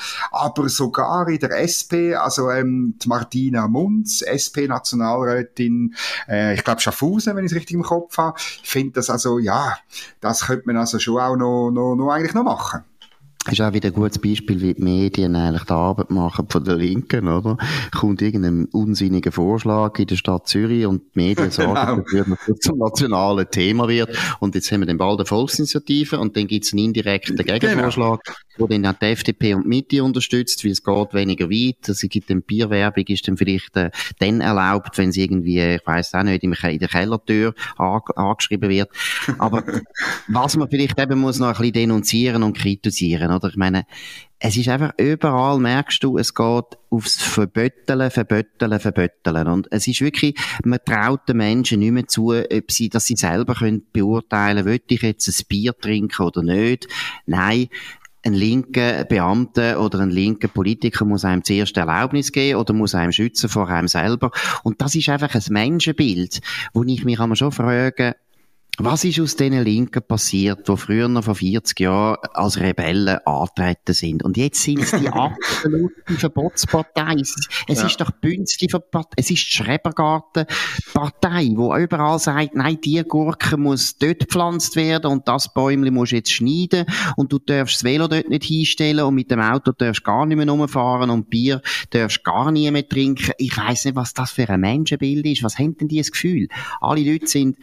aber 0.58 0.58
sogar 0.67 1.27
in 1.29 1.39
der 1.39 1.63
SP, 1.63 2.15
also 2.15 2.49
ähm, 2.49 2.95
die 3.01 3.07
Martina 3.07 3.67
Munz, 3.67 4.21
SP-Nationalrätin, 4.21 5.95
äh, 6.27 6.55
ich 6.55 6.63
glaube 6.63 6.81
Schaffhausen, 6.81 7.35
wenn 7.35 7.45
ich 7.45 7.51
es 7.51 7.55
richtig 7.55 7.75
im 7.75 7.83
Kopf 7.83 8.17
habe, 8.17 8.39
finde 8.63 8.93
das 8.93 9.09
also, 9.09 9.39
ja, 9.39 9.77
das 10.19 10.47
könnte 10.47 10.63
man 10.65 10.77
also 10.77 10.99
schon 10.99 11.19
auch 11.19 11.35
noch, 11.35 11.71
noch, 11.71 11.95
noch 11.95 12.09
eigentlich 12.09 12.33
noch 12.33 12.43
machen 12.43 12.83
ist 13.51 13.61
auch 13.61 13.73
wieder 13.73 13.87
ein 13.87 13.93
gutes 13.93 14.19
Beispiel, 14.19 14.61
wie 14.61 14.73
die 14.73 14.83
Medien 14.83 15.35
eigentlich 15.35 15.63
die 15.63 15.73
Arbeit 15.73 16.09
machen 16.09 16.47
von 16.49 16.63
der 16.63 16.75
Linken, 16.75 17.27
oder? 17.27 17.57
Kommt 17.97 18.21
irgendein 18.21 18.65
unsinniger 18.65 19.31
Vorschlag 19.31 19.97
in 19.97 20.07
der 20.07 20.17
Stadt 20.17 20.47
Zürich 20.47 20.85
und 20.85 21.03
die 21.15 21.19
Medien 21.19 21.51
sagen 21.51 21.73
genau. 21.73 21.95
dafür, 21.97 22.25
dass 22.25 22.45
das 22.47 22.59
zum 22.59 22.77
nationalen 22.77 23.49
Thema 23.49 23.87
wird. 23.87 24.15
Und 24.39 24.55
jetzt 24.55 24.71
haben 24.71 24.81
wir 24.81 24.87
dann 24.87 24.97
bald 24.97 25.19
eine 25.19 25.25
Volksinitiative 25.25 26.19
und 26.19 26.35
dann 26.35 26.47
gibt 26.47 26.65
es 26.65 26.73
einen 26.73 26.85
indirekten 26.85 27.37
genau. 27.37 27.59
Gegenvorschlag, 27.59 28.23
genau. 28.23 28.37
Wo 28.59 28.67
dann 28.67 28.85
auch 28.85 28.93
die 28.93 29.05
FDP 29.05 29.53
und 29.55 29.63
die 29.63 29.69
Mitte 29.69 30.03
unterstützt, 30.03 30.63
wie 30.63 30.69
es 30.69 30.83
geht 30.83 31.13
weniger 31.13 31.49
weit. 31.49 31.87
Es 31.87 32.01
gibt 32.01 32.29
dann 32.29 32.41
Bierwerbung, 32.41 33.05
ist 33.07 33.27
dann 33.27 33.37
vielleicht 33.37 33.75
äh, 33.77 33.91
dann 34.19 34.41
erlaubt, 34.41 34.97
wenn 34.97 35.11
sie 35.11 35.23
irgendwie, 35.23 35.59
ich 35.75 35.85
weiss 35.85 36.13
auch 36.13 36.23
nicht, 36.23 36.43
in 36.43 36.51
der 36.51 36.89
Kellertür 36.89 37.53
angeschrieben 37.77 38.69
wird. 38.69 38.89
Aber 39.37 39.63
was 40.27 40.55
man 40.55 40.69
vielleicht 40.69 40.99
eben 40.99 41.19
muss 41.19 41.39
noch 41.39 41.47
ein 41.47 41.53
bisschen 41.53 41.73
denunzieren 41.73 42.43
und 42.43 42.57
kritisieren, 42.57 43.31
oder? 43.31 43.49
Ich 43.49 43.55
meine, 43.55 43.85
es 44.41 44.55
ist 44.55 44.69
einfach 44.69 44.93
überall, 44.97 45.59
merkst 45.59 46.01
du, 46.01 46.17
es 46.17 46.33
geht 46.33 46.77
aufs 46.89 47.21
Verbötteln, 47.21 48.09
Verbötteln, 48.09 48.79
Verbötteln. 48.79 49.47
Und 49.47 49.67
es 49.69 49.85
ist 49.85 49.99
wirklich, 49.99 50.35
man 50.63 50.79
traut 50.85 51.27
den 51.27 51.37
Menschen 51.37 51.79
nicht 51.79 51.91
mehr 51.91 52.07
zu, 52.07 52.31
ob 52.31 52.71
sie, 52.71 52.87
dass 52.87 53.05
sie 53.05 53.17
selber 53.17 53.55
können 53.55 53.85
beurteilen, 53.91 54.63
will 54.63 54.81
ich 54.87 55.01
jetzt 55.01 55.27
ein 55.27 55.45
Bier 55.49 55.77
trinken 55.77 56.23
oder 56.23 56.41
nicht. 56.41 56.87
Nein, 57.25 57.67
ein 58.23 58.33
linker 58.33 59.05
Beamter 59.05 59.81
oder 59.81 59.99
ein 59.99 60.09
linker 60.09 60.47
Politiker 60.47 61.05
muss 61.05 61.25
einem 61.25 61.43
zuerst 61.43 61.77
Erlaubnis 61.77 62.31
geben 62.31 62.59
oder 62.59 62.73
muss 62.73 62.95
einem 62.95 63.11
schützen 63.11 63.49
vor 63.49 63.69
einem 63.69 63.87
selber. 63.87 64.31
Und 64.63 64.81
das 64.81 64.95
ist 64.95 65.09
einfach 65.09 65.33
ein 65.33 65.43
Menschenbild, 65.49 66.41
wo 66.73 66.83
ich 66.83 67.05
mich 67.05 67.17
schon 67.37 67.51
frage, 67.51 68.15
was 68.85 69.03
ist 69.03 69.19
aus 69.19 69.35
diesen 69.35 69.63
Linken 69.63 70.01
passiert, 70.01 70.67
die 70.67 70.77
früher 70.77 71.07
noch 71.07 71.25
vor 71.25 71.35
40 71.35 71.79
Jahren 71.79 72.17
als 72.33 72.59
Rebellen 72.59 73.19
antreten 73.25 73.93
sind? 73.93 74.23
Und 74.23 74.37
jetzt 74.37 74.63
sind 74.63 74.79
es 74.79 74.91
die 74.91 75.09
absolute 75.09 75.91
Verbotspartei. 76.05 77.15
Es, 77.15 77.35
es 77.67 77.79
ja. 77.79 77.87
ist 77.87 77.99
doch 77.99 78.11
Bünzli 78.11 78.67
Partei. 78.67 79.15
Es 79.17 79.29
ist 79.29 79.43
die 79.43 79.51
Schrebergartenpartei, 79.51 81.51
wo 81.55 81.75
überall 81.75 82.19
sagt, 82.19 82.55
nein, 82.55 82.79
die 82.83 83.03
Gurke 83.03 83.57
muss 83.57 83.97
dort 83.97 84.19
gepflanzt 84.19 84.75
werden 84.75 85.11
und 85.11 85.27
das 85.27 85.53
Bäumchen 85.53 85.93
muss 85.93 86.11
jetzt 86.11 86.31
schneiden 86.31 86.85
und 87.17 87.33
du 87.33 87.39
darfst 87.39 87.75
das 87.75 87.83
Velo 87.83 88.07
dort 88.07 88.29
nicht 88.29 88.45
hinstellen 88.45 89.05
und 89.05 89.15
mit 89.15 89.29
dem 89.29 89.41
Auto 89.41 89.71
darfst 89.71 90.03
gar 90.03 90.25
nicht 90.25 90.37
mehr 90.37 90.49
rumfahren 90.49 91.09
und 91.09 91.29
Bier 91.29 91.61
darfst 91.89 92.23
gar 92.23 92.51
nie 92.51 92.69
mehr 92.71 92.87
trinken. 92.87 93.33
Ich 93.37 93.55
weiss 93.57 93.85
nicht, 93.85 93.95
was 93.95 94.13
das 94.13 94.31
für 94.31 94.49
ein 94.49 94.61
Menschenbild 94.61 95.25
ist. 95.25 95.43
Was 95.43 95.59
haben 95.59 95.77
denn 95.77 95.87
die 95.87 95.97
das 95.97 96.11
Gefühl? 96.11 96.47
Alle 96.79 97.01
Leute 97.01 97.27
sind 97.27 97.57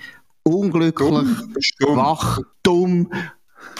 unglücklich, 0.46 1.08
dumm, 1.78 1.96
wach, 1.96 2.40
dumm. 2.62 3.10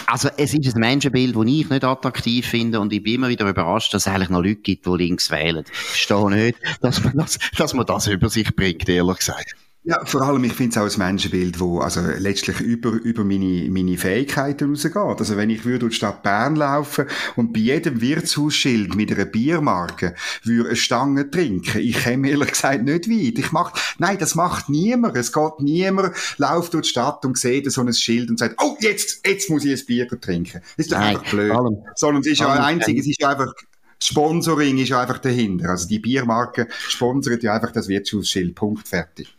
Also 0.05 0.29
es 0.37 0.53
ist 0.53 0.75
ein 0.75 0.79
Menschenbild, 0.79 1.35
das 1.35 1.45
ich 1.45 1.69
nicht 1.69 1.83
attraktiv 1.83 2.45
finde 2.45 2.79
und 2.79 2.93
ich 2.93 3.03
bin 3.03 3.15
immer 3.15 3.29
wieder 3.29 3.49
überrascht, 3.49 3.93
dass 3.93 4.05
es 4.05 4.13
eigentlich 4.13 4.29
noch 4.29 4.41
Leute 4.41 4.61
gibt, 4.61 4.85
die 4.85 4.91
links 4.91 5.31
wählen. 5.31 5.63
Ich 5.65 5.77
verstehe 5.77 6.29
nicht, 6.29 6.59
dass 6.81 7.03
man 7.03 7.17
das, 7.17 7.39
dass 7.57 7.73
man 7.73 7.85
das 7.85 8.07
über 8.07 8.29
sich 8.29 8.55
bringt, 8.55 8.87
ehrlich 8.89 9.17
gesagt. 9.17 9.55
Ja, 9.89 10.03
vor 10.03 10.21
allem, 10.23 10.43
ich 10.43 10.51
finde 10.51 10.71
es 10.71 10.77
auch 10.77 10.99
ein 11.01 11.07
Menschenbild, 11.07 11.61
wo 11.61 11.79
also 11.79 12.01
letztlich 12.01 12.59
über, 12.59 12.91
über 12.91 13.23
meine, 13.23 13.69
meine 13.69 13.97
Fähigkeiten 13.97 14.71
rausgeht. 14.71 14.97
Also 14.97 15.37
wenn 15.37 15.49
ich 15.49 15.63
würde 15.63 15.79
durch 15.79 15.93
die 15.93 15.95
Stadt 15.95 16.23
Bern 16.23 16.57
laufen 16.57 17.05
und 17.37 17.53
bei 17.53 17.61
jedem 17.61 18.01
Wirtshausschild 18.01 18.95
mit 18.95 19.13
einer 19.13 19.23
Biermarke 19.23 20.13
würde 20.43 20.67
eine 20.67 20.75
Stange 20.75 21.31
trinken, 21.31 21.79
ich 21.79 21.99
käme 21.99 22.29
ehrlich 22.29 22.49
gesagt 22.49 22.83
nicht 22.83 23.09
weit. 23.09 23.39
Ich 23.39 23.53
mach, 23.53 23.71
nein, 23.97 24.17
das 24.17 24.35
macht 24.35 24.67
niemand. 24.67 25.15
Es 25.15 25.31
geht 25.31 25.59
niemand, 25.61 26.13
läuft 26.37 26.73
durch 26.73 26.87
die 26.87 26.89
Stadt 26.89 27.23
und 27.23 27.37
sieht 27.37 27.71
so 27.71 27.79
ein 27.79 27.93
Schild 27.93 28.29
und 28.29 28.39
sagt, 28.39 28.55
oh, 28.61 28.75
jetzt, 28.81 29.25
jetzt 29.25 29.49
muss 29.49 29.63
ich 29.63 29.79
ein 29.79 29.85
Bier 29.85 30.05
trinken. 30.19 30.61
Das 30.75 30.87
ist 30.87 30.91
doch 30.91 30.97
einfach 30.97 31.31
blöd. 31.31 31.51
Allem, 31.53 31.77
Sondern 31.95 32.19
es 32.19 32.27
ist 32.27 32.39
ja 32.41 32.51
einzig, 32.51 32.99
es 32.99 33.07
ist 33.07 33.23
einfach 33.23 33.53
Sponsoring 33.99 34.77
ist 34.77 34.91
einfach 34.91 35.17
dahinter. 35.19 35.69
Also 35.69 35.87
die 35.87 35.99
Biermarke 35.99 36.67
sponsert 36.69 37.41
ja 37.41 37.55
einfach 37.55 37.71
das 37.71 37.87
Wirtschaftsschild. 37.87 38.53
Punkt, 38.53 38.87
fertig. 38.87 39.33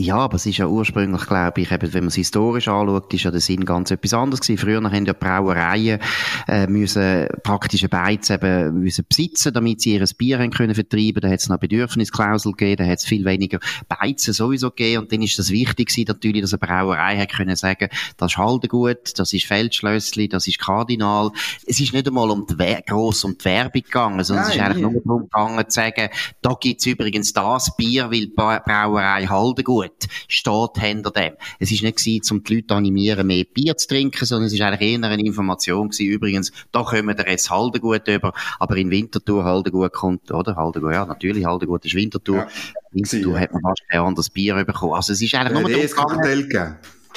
Ja, 0.00 0.18
aber 0.18 0.36
es 0.36 0.46
ist 0.46 0.58
ja 0.58 0.68
ursprünglich, 0.68 1.26
glaube 1.26 1.60
ich, 1.60 1.72
eben, 1.72 1.92
wenn 1.92 2.04
man 2.04 2.08
es 2.08 2.14
historisch 2.14 2.68
anschaut, 2.68 3.12
ist 3.12 3.24
ja 3.24 3.32
der 3.32 3.40
Sinn 3.40 3.64
ganz 3.64 3.90
etwas 3.90 4.14
anderes 4.14 4.40
gewesen. 4.40 4.58
Früher 4.58 4.80
haben 4.80 5.06
ja 5.06 5.12
Brauereien 5.12 5.98
äh, 6.46 6.68
müssen 6.68 7.26
praktische 7.42 7.88
Beiz 7.88 8.30
eben 8.30 8.78
müssen 8.78 9.04
besitzen, 9.08 9.52
damit 9.52 9.80
sie 9.80 9.94
ihr 9.94 10.04
Bier 10.16 10.38
haben 10.38 10.52
können 10.52 10.76
vertreiben. 10.76 11.20
Da 11.20 11.28
hat 11.28 11.40
es 11.40 11.48
noch 11.48 11.58
Bedürfnisklausel 11.58 12.52
gegeben, 12.52 12.84
da 12.84 12.92
hat 12.92 12.98
es 12.98 13.06
viel 13.06 13.24
weniger 13.24 13.58
Beizen 13.88 14.32
sowieso 14.32 14.70
gegeben 14.70 15.02
und 15.02 15.12
dann 15.12 15.20
ist 15.20 15.36
das 15.36 15.50
wichtig 15.50 15.88
gewesen, 15.88 16.06
natürlich, 16.06 16.42
dass 16.42 16.52
eine 16.52 16.60
Brauerei 16.60 17.18
hat 17.18 17.32
können 17.32 17.56
sagen, 17.56 17.88
das 18.18 18.32
ist 18.32 18.38
Haldengut, 18.38 19.18
das 19.18 19.32
ist 19.32 19.46
Feldschlössli, 19.46 20.28
das 20.28 20.46
ist 20.46 20.60
Kardinal. 20.60 21.32
Es 21.66 21.80
ist 21.80 21.92
nicht 21.92 22.06
einmal 22.06 22.30
um 22.30 22.46
die 22.46 22.76
gross 22.86 23.24
um 23.24 23.36
die 23.36 23.44
Werbung 23.46 23.82
gegangen, 23.82 24.22
sondern 24.22 24.44
Nein, 24.44 24.50
es 24.52 24.56
ist 24.56 24.62
eigentlich 24.62 24.82
nur 24.82 25.02
darum 25.04 25.22
gegangen 25.22 25.68
zu 25.68 25.74
sagen, 25.74 26.08
da 26.40 26.54
gibt's 26.60 26.86
übrigens 26.86 27.32
das 27.32 27.76
Bier, 27.76 28.12
weil 28.12 28.26
die 28.26 28.32
Brauerei 28.36 29.26
Haldengut 29.26 29.87
gut 29.88 30.08
steht 30.28 30.82
hinter 30.82 31.10
dem. 31.10 31.34
Es 31.58 31.70
ist 31.70 31.82
nicht 31.82 31.98
gewesen, 31.98 32.36
um 32.36 32.42
die 32.42 32.56
Leute 32.56 32.74
animieren, 32.74 33.26
mehr 33.26 33.44
Bier 33.44 33.76
zu 33.76 33.88
trinken, 33.88 34.24
sondern 34.24 34.46
es 34.46 34.52
ist 34.52 34.60
eigentlich 34.60 34.92
eher 34.92 35.02
eine 35.02 35.22
Information 35.24 35.88
gewesen. 35.88 36.06
Übrigens, 36.06 36.52
da 36.72 36.82
kommen 36.82 37.16
wir 37.16 37.28
jetzt 37.28 37.50
Haldengut 37.50 38.08
über, 38.08 38.32
aber 38.58 38.76
in 38.76 38.90
Winterthur 38.90 39.44
Haldengut 39.44 39.92
kommt, 39.92 40.30
oder? 40.30 40.56
Haldengut, 40.56 40.92
ja, 40.92 41.06
natürlich, 41.06 41.44
Haldengut 41.44 41.84
ist 41.84 41.94
Winterthur. 41.94 42.36
Ja. 42.36 42.48
Winterthur 42.92 43.34
ja. 43.34 43.40
hat 43.40 43.52
man 43.52 43.62
fast 43.62 43.82
kein 43.88 44.00
anderes 44.00 44.30
Bier 44.30 44.64
bekommen. 44.64 44.94
Also 44.94 45.12
es 45.12 45.22
ist 45.22 45.34
eigentlich 45.34 45.60
nur 45.60 45.70
darum 45.70 45.86
gegangen, 45.86 46.76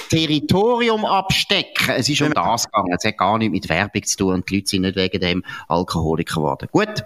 Territorium 0.10 1.06
abstecken. 1.06 1.96
Es 1.96 2.10
ist 2.10 2.22
um 2.22 2.30
genau. 2.30 2.52
das 2.52 2.66
gegangen. 2.66 2.94
Es 2.98 3.06
hat 3.06 3.18
gar 3.18 3.38
nichts 3.38 3.52
mit 3.52 3.70
Werbung 3.70 4.04
zu 4.04 4.18
tun 4.18 4.34
und 4.36 4.50
die 4.50 4.56
Leute 4.56 4.70
sind 4.70 4.82
nicht 4.82 4.96
wegen 4.96 5.20
dem 5.20 5.44
Alkoholiker 5.68 6.36
geworden. 6.36 6.68
Gut, 6.72 7.04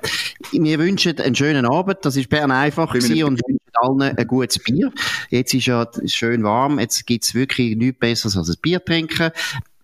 wir 0.52 0.80
wünschen 0.80 1.20
einen 1.20 1.36
schönen 1.36 1.66
Abend. 1.66 1.98
Das 2.04 2.16
ist 2.16 2.30
Bern 2.30 2.52
einfach 2.52 2.92
gewesen 2.92 3.24
und 3.24 3.42
wünschen 3.48 3.66
allen 3.82 4.02
ein 4.02 4.28
gutes 4.28 4.60
Bier. 4.60 4.92
Jetzt 5.30 5.54
ist 5.54 5.66
ja 5.66 5.88
schön 6.06 6.44
warm. 6.44 6.80
Jetzt 6.80 7.06
gibt's 7.06 7.34
wirklich 7.34 7.76
nichts 7.76 8.00
Besseres 8.00 8.38
als 8.38 8.50
ein 8.50 8.56
Bier 8.62 8.84
trinken 8.84 9.32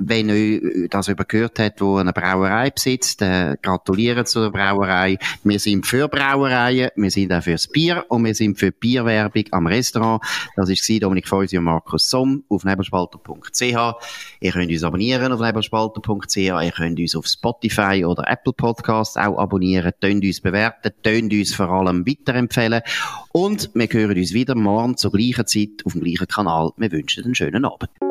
wenn 0.07 0.29
ihr 0.29 0.87
das 0.89 1.07
über 1.07 1.25
gehört 1.25 1.59
hat, 1.59 1.81
wo 1.81 1.97
eine 1.97 2.13
Brauerei 2.13 2.71
besitzt, 2.71 3.21
äh, 3.21 3.55
gratulieren 3.61 4.25
zu 4.25 4.41
der 4.41 4.49
Brauerei. 4.49 5.17
Wir 5.43 5.59
sind 5.59 5.85
für 5.85 6.07
Brauereien, 6.07 6.89
wir 6.95 7.11
sind 7.11 7.31
auch 7.31 7.43
fürs 7.43 7.67
Bier 7.67 8.05
und 8.09 8.25
wir 8.25 8.35
sind 8.35 8.57
für 8.57 8.71
Bierwerbung 8.71 9.43
am 9.51 9.67
Restaurant. 9.67 10.23
Das 10.55 10.69
war 10.69 10.99
Dominik 10.99 11.27
Feusi 11.27 11.57
und 11.57 11.65
Markus 11.65 12.09
Somm 12.09 12.43
auf 12.49 12.63
nebelspalter.ch. 12.63 13.61
Ihr 13.61 14.51
könnt 14.51 14.71
uns 14.71 14.83
abonnieren 14.83 15.31
auf 15.31 15.39
nebelspalter.ch, 15.39 16.37
ihr 16.37 16.71
könnt 16.71 16.99
uns 16.99 17.15
auf 17.15 17.27
Spotify 17.27 18.03
oder 18.05 18.27
Apple 18.27 18.53
Podcasts 18.53 19.17
auch 19.17 19.37
abonnieren, 19.37 19.91
tönt 19.99 20.23
uns 20.23 20.41
bewerten, 20.41 20.91
tönt 21.03 21.33
uns 21.33 21.53
vor 21.53 21.69
allem 21.69 22.07
weiterempfehlen 22.07 22.81
und 23.31 23.69
wir 23.73 23.87
hören 23.87 24.17
uns 24.17 24.33
wieder 24.33 24.55
morgen 24.55 24.97
zur 24.97 25.11
gleichen 25.11 25.47
Zeit 25.47 25.85
auf 25.85 25.93
dem 25.93 26.03
gleichen 26.03 26.27
Kanal. 26.27 26.71
Wir 26.77 26.91
wünschen 26.91 27.23
einen 27.25 27.35
schönen 27.35 27.65
Abend. 27.65 28.10